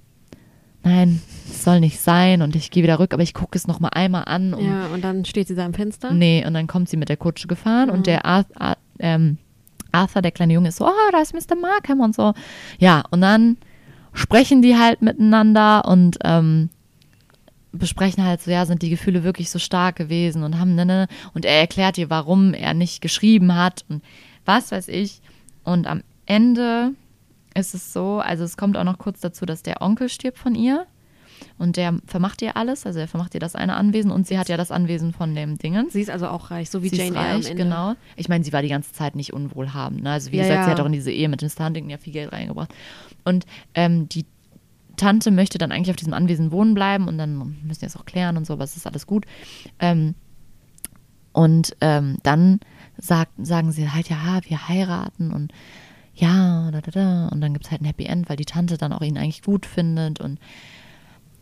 nein, 0.83 1.21
es 1.51 1.63
soll 1.63 1.79
nicht 1.79 1.99
sein 1.99 2.41
und 2.41 2.55
ich 2.55 2.71
gehe 2.71 2.83
wieder 2.83 2.99
rück, 2.99 3.13
aber 3.13 3.23
ich 3.23 3.33
gucke 3.33 3.57
es 3.57 3.67
noch 3.67 3.79
mal 3.79 3.89
einmal 3.89 4.23
an, 4.25 4.53
um 4.53 4.65
Ja, 4.65 4.87
und 4.87 5.03
dann 5.03 5.25
steht 5.25 5.47
sie 5.47 5.55
da 5.55 5.65
am 5.65 5.73
Fenster. 5.73 6.11
Nee, 6.11 6.45
und 6.45 6.53
dann 6.53 6.67
kommt 6.67 6.89
sie 6.89 6.97
mit 6.97 7.09
der 7.09 7.17
Kutsche 7.17 7.47
gefahren 7.47 7.89
und 7.89 8.07
der 8.07 8.25
Arthur, 8.25 8.77
ähm, 8.99 9.37
Arthur, 9.91 10.21
der 10.21 10.31
kleine 10.31 10.53
Junge, 10.53 10.69
ist 10.69 10.77
so, 10.77 10.87
oh, 10.87 11.11
da 11.11 11.19
ist 11.19 11.33
Mr. 11.33 11.55
Markham 11.55 11.99
und 11.99 12.15
so. 12.15 12.33
Ja, 12.79 13.03
und 13.11 13.21
dann 13.21 13.57
sprechen 14.13 14.61
die 14.61 14.77
halt 14.77 15.01
miteinander 15.01 15.85
und 15.85 16.17
ähm, 16.23 16.69
besprechen 17.71 18.23
halt 18.23 18.41
so, 18.41 18.51
ja, 18.51 18.65
sind 18.65 18.81
die 18.81 18.89
Gefühle 18.89 19.23
wirklich 19.23 19.49
so 19.49 19.59
stark 19.59 19.95
gewesen 19.95 20.43
und 20.43 20.59
haben, 20.59 20.75
ne, 20.75 20.85
ne, 20.85 21.07
und 21.33 21.45
er 21.45 21.59
erklärt 21.59 21.97
ihr, 21.97 22.09
warum 22.09 22.53
er 22.53 22.73
nicht 22.73 23.01
geschrieben 23.01 23.55
hat 23.55 23.85
und 23.89 24.03
was 24.45 24.71
weiß 24.71 24.87
ich. 24.89 25.21
Und 25.63 25.87
am 25.87 26.01
Ende 26.25 26.91
ist 27.53 27.73
es 27.73 27.93
so, 27.93 28.19
also 28.19 28.43
es 28.43 28.57
kommt 28.57 28.77
auch 28.77 28.83
noch 28.83 28.97
kurz 28.97 29.19
dazu, 29.19 29.45
dass 29.45 29.63
der 29.63 29.81
Onkel 29.81 30.09
stirbt 30.09 30.37
von 30.37 30.55
ihr. 30.55 30.85
Und 31.57 31.77
der 31.77 31.97
vermacht 32.05 32.41
ihr 32.41 32.57
alles, 32.57 32.85
also 32.85 32.99
er 32.99 33.07
vermacht 33.07 33.33
ihr 33.33 33.39
das 33.39 33.55
eine 33.55 33.75
Anwesen 33.75 34.11
und 34.11 34.27
sie 34.27 34.37
hat 34.37 34.49
ja 34.49 34.57
das 34.57 34.71
Anwesen 34.71 35.13
von 35.13 35.33
dem 35.35 35.57
Dingen. 35.57 35.89
Sie 35.89 36.01
ist 36.01 36.09
also 36.09 36.27
auch 36.27 36.51
reich, 36.51 36.69
so 36.69 36.83
wie 36.83 36.89
Sie 36.89 36.97
Jane 36.97 37.09
ist 37.11 37.15
Eyre 37.15 37.35
reich, 37.37 37.49
Ende. 37.49 37.63
genau. 37.63 37.93
Ich 38.15 38.29
meine, 38.29 38.43
sie 38.43 38.53
war 38.53 38.61
die 38.61 38.69
ganze 38.69 38.93
Zeit 38.93 39.15
nicht 39.15 39.33
unwohlhabend. 39.33 40.03
Ne? 40.03 40.11
Also 40.11 40.31
wie 40.31 40.37
Ja, 40.37 40.43
gesagt, 40.43 40.63
sie 40.63 40.67
ja. 40.69 40.71
hat 40.75 40.79
auch 40.81 40.85
in 40.85 40.91
diese 40.93 41.11
Ehe 41.11 41.29
mit 41.29 41.41
Mr. 41.41 41.65
Huntington 41.65 41.89
ja 41.89 41.97
viel 41.97 42.13
Geld 42.13 42.31
reingebracht. 42.31 42.73
Und 43.25 43.45
ähm, 43.73 44.07
die 44.09 44.25
Tante 44.97 45.31
möchte 45.31 45.57
dann 45.57 45.71
eigentlich 45.71 45.89
auf 45.89 45.95
diesem 45.95 46.13
Anwesen 46.13 46.51
wohnen 46.51 46.73
bleiben 46.73 47.07
und 47.07 47.17
dann 47.17 47.35
müssen 47.63 47.79
die 47.79 47.85
das 47.85 47.97
auch 47.97 48.05
klären 48.05 48.37
und 48.37 48.45
so, 48.45 48.53
aber 48.53 48.63
es 48.63 48.77
ist 48.77 48.85
alles 48.85 49.07
gut. 49.07 49.25
Ähm, 49.79 50.15
und 51.33 51.75
ähm, 51.81 52.17
dann 52.23 52.59
sagt, 52.97 53.31
sagen 53.41 53.71
sie 53.71 53.89
halt, 53.89 54.09
ja, 54.09 54.39
wir 54.47 54.67
heiraten 54.67 55.31
und 55.31 55.53
ja, 56.13 56.69
da, 56.71 56.81
da, 56.81 56.91
da. 56.91 57.27
Und 57.29 57.39
dann 57.41 57.53
gibt 57.53 57.65
es 57.65 57.71
halt 57.71 57.81
ein 57.81 57.85
Happy 57.85 58.03
End, 58.05 58.29
weil 58.29 58.35
die 58.35 58.45
Tante 58.45 58.77
dann 58.77 58.91
auch 58.93 59.01
ihn 59.01 59.17
eigentlich 59.17 59.41
gut 59.43 59.65
findet 59.65 60.19
und 60.19 60.39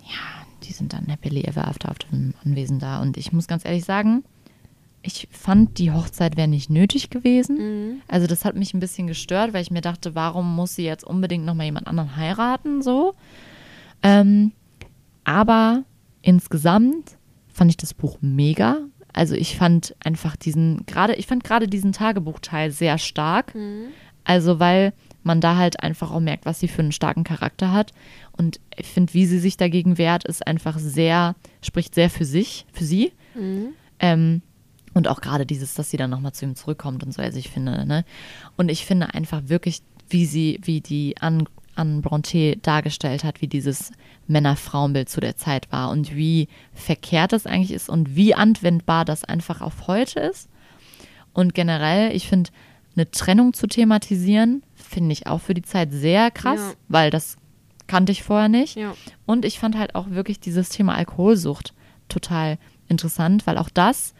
ja, 0.10 0.46
die 0.64 0.74
sind 0.74 0.94
dann 0.94 1.08
happily 1.08 1.44
ever 1.44 1.68
after 1.68 1.90
auf 1.90 2.00
dem 2.00 2.34
Anwesen 2.44 2.80
da. 2.80 3.02
Und 3.02 3.18
ich 3.18 3.32
muss 3.32 3.48
ganz 3.48 3.66
ehrlich 3.66 3.86
sagen, 3.86 4.24
ich 5.02 5.28
fand, 5.32 5.78
die 5.78 5.92
Hochzeit 5.92 6.36
wäre 6.36 6.48
nicht 6.48 6.70
nötig 6.70 7.10
gewesen. 7.10 7.58
Mhm. 7.58 8.02
Also 8.08 8.28
das 8.28 8.44
hat 8.44 8.56
mich 8.56 8.74
ein 8.74 8.80
bisschen 8.80 9.08
gestört, 9.08 9.54
weil 9.54 9.62
ich 9.62 9.72
mir 9.72 9.82
dachte, 9.82 10.16
warum 10.16 10.56
muss 10.56 10.76
sie 10.76 10.84
jetzt 10.84 11.06
unbedingt 11.06 11.46
nochmal 11.46 11.68
jemand 11.68 11.88
anderen 11.88 12.16
heiraten, 12.16 12.82
so. 12.82 13.16
Ähm, 14.04 14.52
aber 15.24 15.84
insgesamt 16.22 17.18
fand 17.48 17.72
ich 17.72 17.78
das 17.78 17.94
Buch 17.94 18.18
mega. 18.22 18.80
Also 19.14 19.36
ich 19.36 19.58
fand 19.58 19.96
einfach 20.04 20.36
diesen, 20.36 20.86
gerade, 20.86 21.16
ich 21.16 21.28
fand 21.28 21.44
gerade 21.44 21.68
diesen 21.68 21.94
Tagebuchteil 21.94 22.72
sehr 22.72 22.98
stark. 22.98 23.56
Mhm. 23.56 23.88
Also 24.24 24.60
weil 24.60 24.94
man 25.24 25.42
da 25.42 25.58
halt 25.58 25.82
einfach 25.84 26.12
auch 26.12 26.20
merkt, 26.20 26.46
was 26.46 26.60
sie 26.60 26.68
für 26.68 26.82
einen 26.82 26.92
starken 26.92 27.24
Charakter 27.24 27.72
hat. 27.72 27.92
Und 28.32 28.60
ich 28.78 28.88
finde, 28.88 29.14
wie 29.14 29.26
sie 29.26 29.40
sich 29.40 29.58
dagegen 29.58 29.98
wehrt, 29.98 30.24
ist 30.26 30.46
einfach 30.46 30.80
sehr, 30.80 31.36
spricht 31.62 31.94
sehr 31.94 32.10
für 32.10 32.26
sich, 32.26 32.66
für 32.72 32.84
sie. 32.84 33.12
Mhm. 33.36 33.70
Ähm, 34.00 34.42
und 34.94 35.08
auch 35.08 35.22
gerade 35.22 35.46
dieses, 35.46 35.74
dass 35.76 35.92
sie 35.92 35.98
dann 35.98 36.10
nochmal 36.10 36.34
zu 36.34 36.46
ihm 36.46 36.56
zurückkommt 36.56 37.04
und 37.04 37.14
so, 37.14 37.22
also 37.22 37.38
ich 37.38 37.50
finde, 37.50 37.86
ne? 37.86 38.06
Und 38.58 38.70
ich 38.70 38.86
finde 38.86 39.14
einfach 39.14 39.44
wirklich, 39.46 39.82
wie 40.10 40.26
sie, 40.26 40.60
wie 40.64 40.82
die 40.82 41.16
Anne, 41.20 41.46
Anne 41.76 42.02
Bronte 42.02 42.58
dargestellt 42.58 43.24
hat, 43.24 43.42
wie 43.42 43.48
dieses 43.48 43.92
Männer-Frauenbild 44.28 45.08
zu 45.08 45.22
der 45.22 45.38
Zeit 45.38 45.72
war 45.72 45.92
und 45.92 46.16
wie 46.16 46.48
verkehrt 46.74 47.34
das 47.34 47.46
eigentlich 47.46 47.72
ist 47.72 47.90
und 47.90 48.16
wie 48.16 48.34
anwendbar 48.34 49.06
das 49.06 49.24
einfach 49.24 49.62
auf 49.62 49.88
heute 49.88 50.20
ist. 50.20 50.50
Und 51.34 51.54
generell, 51.54 52.16
ich 52.16 52.28
finde, 52.28 52.50
eine 52.96 53.10
Trennung 53.12 53.54
zu 53.54 53.68
thematisieren, 53.68 54.64
finde 54.90 55.14
ich 55.14 55.28
auch 55.28 55.42
für 55.42 55.54
die 55.54 55.62
Zeit 55.62 55.92
sehr 55.92 56.32
krass, 56.32 56.60
Ja. 56.60 56.74
weil 56.88 57.12
das 57.12 57.38
kannte 57.88 58.12
ich 58.12 58.24
vorher 58.24 58.50
nicht. 58.50 58.76
Ja. 58.76 58.94
Und 59.26 59.46
ich 59.46 59.60
fand 59.60 59.78
halt 59.78 59.96
auch 59.96 60.10
wirklich 60.10 60.40
dieses 60.40 60.70
Thema 60.70 60.96
Alkoholsucht 60.96 61.74
total 62.08 62.58
interessant, 62.88 63.46
weil 63.48 63.58
auch 63.58 63.70
das, 63.70 64.14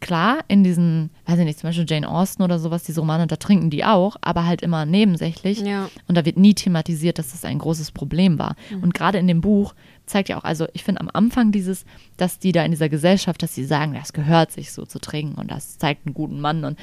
klar, 0.00 0.38
in 0.48 0.62
diesen, 0.62 1.10
weiß 1.24 1.38
ich 1.38 1.44
nicht, 1.44 1.58
zum 1.58 1.68
Beispiel 1.68 1.86
Jane 1.88 2.08
Austen 2.08 2.42
oder 2.42 2.58
sowas, 2.58 2.82
diese 2.84 3.00
Romane, 3.00 3.26
da 3.26 3.36
trinken 3.36 3.70
die 3.70 3.84
auch, 3.84 4.16
aber 4.20 4.44
halt 4.44 4.62
immer 4.62 4.84
nebensächlich. 4.86 5.60
Ja. 5.60 5.88
Und 6.06 6.16
da 6.16 6.24
wird 6.24 6.36
nie 6.36 6.54
thematisiert, 6.54 7.18
dass 7.18 7.32
das 7.32 7.44
ein 7.44 7.58
großes 7.58 7.92
Problem 7.92 8.38
war. 8.38 8.56
Mhm. 8.70 8.82
Und 8.82 8.94
gerade 8.94 9.18
in 9.18 9.26
dem 9.26 9.40
Buch 9.40 9.74
zeigt 10.04 10.28
ja 10.28 10.38
auch, 10.38 10.44
also 10.44 10.66
ich 10.74 10.84
finde 10.84 11.00
am 11.00 11.10
Anfang 11.12 11.50
dieses, 11.50 11.84
dass 12.16 12.38
die 12.38 12.52
da 12.52 12.64
in 12.64 12.70
dieser 12.70 12.88
Gesellschaft, 12.88 13.42
dass 13.42 13.54
sie 13.54 13.64
sagen, 13.64 13.94
das 13.94 14.12
gehört 14.12 14.52
sich 14.52 14.72
so 14.72 14.84
zu 14.84 14.98
trinken 14.98 15.40
und 15.40 15.50
das 15.50 15.78
zeigt 15.78 16.06
einen 16.06 16.14
guten 16.14 16.40
Mann 16.40 16.64
und 16.64 16.78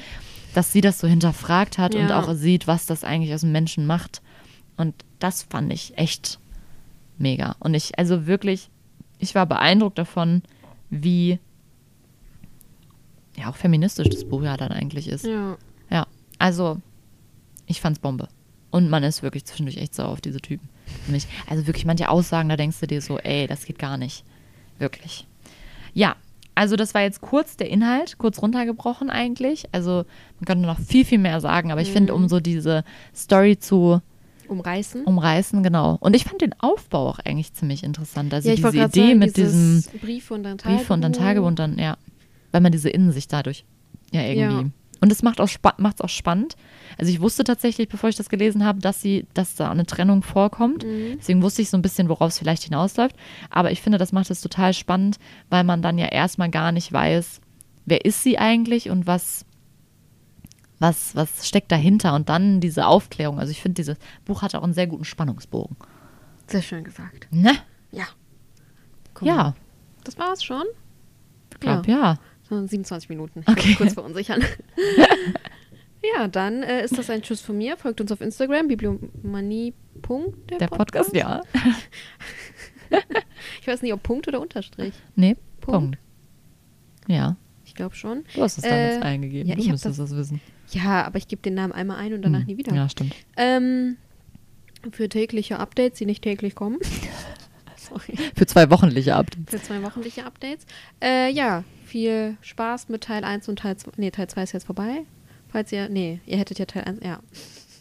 dass 0.54 0.72
sie 0.72 0.80
das 0.80 0.98
so 1.00 1.06
hinterfragt 1.06 1.76
hat 1.78 1.94
und 1.94 2.08
Ja. 2.08 2.20
auch 2.20 2.32
sieht, 2.34 2.66
was 2.66 2.86
das 2.86 3.04
eigentlich 3.04 3.34
aus 3.34 3.42
dem 3.42 3.52
Menschen 3.52 3.86
macht. 3.86 4.22
Und 4.76 4.94
das 5.18 5.42
fand 5.42 5.72
ich 5.72 5.98
echt 5.98 6.38
mega. 7.18 7.56
Und 7.58 7.74
ich, 7.74 7.98
also 7.98 8.26
wirklich, 8.26 8.70
ich 9.18 9.34
war 9.34 9.44
beeindruckt 9.46 9.98
davon, 9.98 10.42
wie 10.90 11.38
ja 13.36 13.50
auch 13.50 13.56
feministisch 13.56 14.08
das 14.08 14.24
Buch 14.24 14.42
ja 14.42 14.56
dann 14.56 14.72
eigentlich 14.72 15.08
ist. 15.08 15.24
Ja. 15.24 15.56
Ja, 15.90 16.06
also 16.38 16.80
ich 17.66 17.80
fand's 17.80 17.98
Bombe. 17.98 18.28
Und 18.70 18.90
man 18.90 19.02
ist 19.04 19.22
wirklich 19.22 19.44
zwischendurch 19.44 19.76
echt 19.76 19.94
sauer 19.94 20.08
auf 20.08 20.20
diese 20.20 20.40
Typen. 20.40 20.68
Also 21.48 21.66
wirklich 21.66 21.84
manche 21.84 22.08
Aussagen, 22.08 22.48
da 22.48 22.56
denkst 22.56 22.80
du 22.80 22.86
dir 22.86 23.00
so, 23.00 23.18
ey, 23.18 23.46
das 23.46 23.64
geht 23.64 23.78
gar 23.78 23.96
nicht. 23.96 24.24
Wirklich. 24.78 25.26
Ja, 25.94 26.16
also 26.54 26.76
das 26.76 26.94
war 26.94 27.02
jetzt 27.02 27.20
kurz 27.20 27.56
der 27.56 27.68
Inhalt, 27.70 28.18
kurz 28.18 28.40
runtergebrochen 28.40 29.10
eigentlich. 29.10 29.64
Also 29.72 30.04
man 30.38 30.46
könnte 30.46 30.66
noch 30.66 30.78
viel, 30.78 31.04
viel 31.04 31.18
mehr 31.18 31.40
sagen, 31.40 31.72
aber 31.72 31.80
ich 31.80 31.90
finde, 31.90 32.14
um 32.14 32.28
so 32.28 32.40
diese 32.40 32.84
Story 33.14 33.58
zu 33.58 34.00
Umreißen. 34.48 35.04
umreißen, 35.04 35.62
genau. 35.62 35.96
Und 36.00 36.14
ich 36.14 36.24
fand 36.24 36.42
den 36.42 36.54
Aufbau 36.60 37.08
auch 37.08 37.18
eigentlich 37.18 37.54
ziemlich 37.54 37.82
interessant. 37.82 38.32
Also 38.32 38.48
ja, 38.48 38.56
diese 38.56 38.68
Idee 38.68 39.06
sagen, 39.08 39.18
mit 39.18 39.36
diesem 39.36 39.84
Briefe 40.00 40.34
und 40.34 40.42
dann 40.44 40.58
Tagebuch. 40.58 40.78
Brief 40.78 40.90
und 40.90 41.00
dann 41.02 41.12
Tagebuch 41.12 41.46
und 41.46 41.58
dann, 41.58 41.78
ja, 41.78 41.96
weil 42.52 42.60
man 42.60 42.72
diese 42.72 42.90
Innensicht 42.90 43.32
dadurch 43.32 43.64
ja 44.12 44.22
irgendwie. 44.22 44.62
Ja. 44.64 44.70
Und 45.04 45.12
es 45.12 45.22
macht 45.22 45.38
auch 45.38 45.50
macht 45.76 46.02
auch 46.02 46.08
spannend. 46.08 46.56
Also 46.96 47.12
ich 47.12 47.20
wusste 47.20 47.44
tatsächlich, 47.44 47.90
bevor 47.90 48.08
ich 48.08 48.16
das 48.16 48.30
gelesen 48.30 48.64
habe, 48.64 48.78
dass 48.78 49.02
sie, 49.02 49.26
dass 49.34 49.54
da 49.54 49.70
eine 49.70 49.84
Trennung 49.84 50.22
vorkommt. 50.22 50.82
Mhm. 50.82 51.16
Deswegen 51.18 51.42
wusste 51.42 51.60
ich 51.60 51.68
so 51.68 51.76
ein 51.76 51.82
bisschen, 51.82 52.08
worauf 52.08 52.30
es 52.30 52.38
vielleicht 52.38 52.62
hinausläuft. 52.62 53.14
Aber 53.50 53.70
ich 53.70 53.82
finde, 53.82 53.98
das 53.98 54.12
macht 54.12 54.30
es 54.30 54.40
total 54.40 54.72
spannend, 54.72 55.18
weil 55.50 55.62
man 55.62 55.82
dann 55.82 55.98
ja 55.98 56.06
erstmal 56.06 56.48
gar 56.48 56.72
nicht 56.72 56.90
weiß, 56.90 57.42
wer 57.84 58.02
ist 58.06 58.22
sie 58.22 58.38
eigentlich 58.38 58.88
und 58.88 59.06
was, 59.06 59.44
was, 60.78 61.14
was 61.14 61.46
steckt 61.46 61.70
dahinter 61.70 62.14
und 62.14 62.30
dann 62.30 62.62
diese 62.62 62.86
Aufklärung. 62.86 63.38
Also 63.38 63.50
ich 63.50 63.60
finde, 63.60 63.74
dieses 63.74 63.98
Buch 64.24 64.40
hat 64.40 64.54
auch 64.54 64.62
einen 64.62 64.72
sehr 64.72 64.86
guten 64.86 65.04
Spannungsbogen. 65.04 65.76
Sehr 66.46 66.62
schön 66.62 66.82
gesagt. 66.82 67.28
Ne? 67.30 67.52
Ja. 67.90 68.04
Mal. 69.20 69.26
Ja, 69.26 69.54
Das 70.02 70.16
war's 70.16 70.42
schon. 70.42 70.64
ich 71.52 71.60
glaube 71.60 71.90
ja. 71.90 72.14
So 72.14 72.20
27 72.66 73.08
Minuten. 73.08 73.40
Ich 73.40 73.48
Okay. 73.48 73.74
kurz 73.76 73.94
verunsichern. 73.94 74.42
ja, 76.16 76.28
dann 76.28 76.62
äh, 76.62 76.84
ist 76.84 76.96
das 76.98 77.10
ein 77.10 77.22
Tschüss 77.22 77.40
von 77.40 77.56
mir. 77.58 77.76
Folgt 77.76 78.00
uns 78.00 78.10
auf 78.12 78.20
Instagram, 78.20 78.68
bibliomanie. 78.68 79.74
Der, 80.50 80.58
Der 80.58 80.66
Podcast, 80.68 81.14
ja. 81.14 81.40
Ich 83.60 83.66
weiß 83.66 83.82
nicht, 83.82 83.92
ob 83.92 84.02
Punkt 84.02 84.28
oder 84.28 84.40
Unterstrich. 84.40 84.92
Nee, 85.16 85.36
Punkt. 85.60 85.96
Punkt. 85.96 85.98
Ja, 87.08 87.36
Ich 87.64 87.74
glaube 87.74 87.94
schon. 87.96 88.24
du 88.34 88.42
hast 88.42 88.58
es 88.58 88.64
damals 88.64 88.96
Äh, 88.98 89.00
eingegeben. 89.00 89.48
ja, 89.48 89.56
du 89.56 89.64
müsstest 89.70 89.98
das, 89.98 90.14
wissen. 90.14 90.40
Ja, 90.70 91.02
aber 91.04 91.18
ich 91.18 91.26
gebe 91.28 91.42
den 91.42 91.54
Namen 91.54 91.72
einmal 91.72 91.96
ein 91.98 92.12
und 92.14 92.22
danach 92.22 92.40
Hm. 92.40 92.46
nie 92.46 92.56
wieder. 92.58 92.74
Ja, 92.74 92.88
stimmt. 92.88 93.14
Ähm, 93.36 93.96
für 94.92 95.08
tägliche 95.08 95.58
Updates, 95.58 95.98
die 95.98 96.06
nicht 96.06 96.22
täglich 96.22 96.54
kommen. 96.54 96.78
Für 98.36 98.46
zwei 98.46 98.70
wochenliche 98.70 99.14
Updates. 99.14 99.50
Für 99.50 99.62
zwei 99.62 99.82
wochenliche 99.82 100.24
Updates. 100.24 100.66
Äh, 101.02 101.30
ja, 101.32 101.64
viel 101.84 102.36
Spaß 102.42 102.88
mit 102.88 103.02
Teil 103.04 103.24
1 103.24 103.48
und 103.48 103.58
Teil 103.58 103.76
2. 103.76 103.92
Nee, 103.96 104.10
Teil 104.10 104.28
2 104.28 104.42
ist 104.42 104.52
jetzt 104.52 104.66
vorbei. 104.66 105.02
Falls 105.48 105.70
ihr, 105.72 105.88
nee, 105.88 106.20
ihr 106.26 106.38
hättet 106.38 106.58
ja 106.58 106.64
Teil 106.66 106.84
1, 106.84 107.00
ja. 107.04 107.20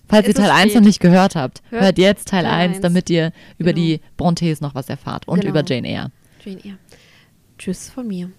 Falls 0.08 0.28
ihr 0.28 0.36
Teil 0.36 0.52
1 0.52 0.72
spät. 0.72 0.76
noch 0.82 0.88
nicht 0.88 1.00
gehört 1.00 1.36
habt, 1.36 1.64
Hört 1.70 1.84
hört 1.84 1.98
jetzt 1.98 2.28
Teil, 2.28 2.44
Teil 2.44 2.54
1, 2.54 2.74
1. 2.76 2.82
damit 2.82 3.10
ihr 3.10 3.32
über 3.58 3.74
Genau. 3.74 3.86
die 3.86 4.02
Brontes 4.18 4.62
noch 4.62 4.76
was 4.76 4.90
erfahrt 4.90 5.28
und 5.28 5.40
Genau. 5.42 5.50
über 5.52 5.64
Jane 5.66 5.88
Eyre. 5.88 6.12
Jane 6.46 6.60
Eyre. 6.64 6.78
Tschüss 7.58 7.90
von 7.90 8.08
mir. 8.08 8.30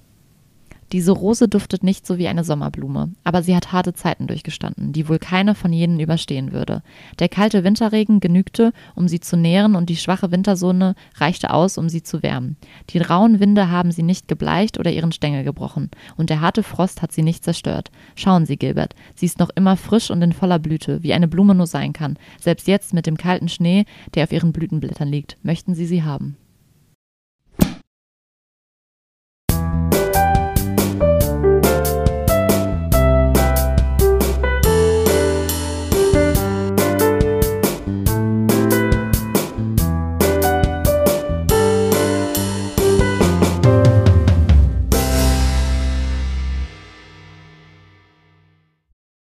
Diese 0.94 1.10
Rose 1.10 1.48
duftet 1.48 1.82
nicht 1.82 2.06
so 2.06 2.18
wie 2.18 2.28
eine 2.28 2.44
Sommerblume, 2.44 3.10
aber 3.24 3.42
sie 3.42 3.56
hat 3.56 3.72
harte 3.72 3.94
Zeiten 3.94 4.28
durchgestanden, 4.28 4.92
die 4.92 5.08
wohl 5.08 5.18
keine 5.18 5.56
von 5.56 5.72
jenen 5.72 5.98
überstehen 5.98 6.52
würde. 6.52 6.84
Der 7.18 7.28
kalte 7.28 7.64
Winterregen 7.64 8.20
genügte, 8.20 8.72
um 8.94 9.08
sie 9.08 9.18
zu 9.18 9.36
nähren, 9.36 9.74
und 9.74 9.90
die 9.90 9.96
schwache 9.96 10.30
Wintersonne 10.30 10.94
reichte 11.16 11.52
aus, 11.52 11.78
um 11.78 11.88
sie 11.88 12.04
zu 12.04 12.22
wärmen. 12.22 12.56
Die 12.90 12.98
rauen 12.98 13.40
Winde 13.40 13.72
haben 13.72 13.90
sie 13.90 14.04
nicht 14.04 14.28
gebleicht 14.28 14.78
oder 14.78 14.92
ihren 14.92 15.10
Stängel 15.10 15.42
gebrochen, 15.42 15.90
und 16.16 16.30
der 16.30 16.40
harte 16.40 16.62
Frost 16.62 17.02
hat 17.02 17.10
sie 17.10 17.22
nicht 17.24 17.42
zerstört. 17.42 17.90
Schauen 18.14 18.46
Sie, 18.46 18.56
Gilbert, 18.56 18.94
sie 19.16 19.26
ist 19.26 19.40
noch 19.40 19.50
immer 19.56 19.76
frisch 19.76 20.12
und 20.12 20.22
in 20.22 20.32
voller 20.32 20.60
Blüte, 20.60 21.02
wie 21.02 21.12
eine 21.12 21.26
Blume 21.26 21.56
nur 21.56 21.66
sein 21.66 21.92
kann. 21.92 22.16
Selbst 22.40 22.68
jetzt 22.68 22.94
mit 22.94 23.06
dem 23.06 23.16
kalten 23.16 23.48
Schnee, 23.48 23.84
der 24.14 24.22
auf 24.22 24.32
ihren 24.32 24.52
Blütenblättern 24.52 25.08
liegt, 25.08 25.38
möchten 25.42 25.74
Sie 25.74 25.86
sie 25.86 26.04
haben. 26.04 26.36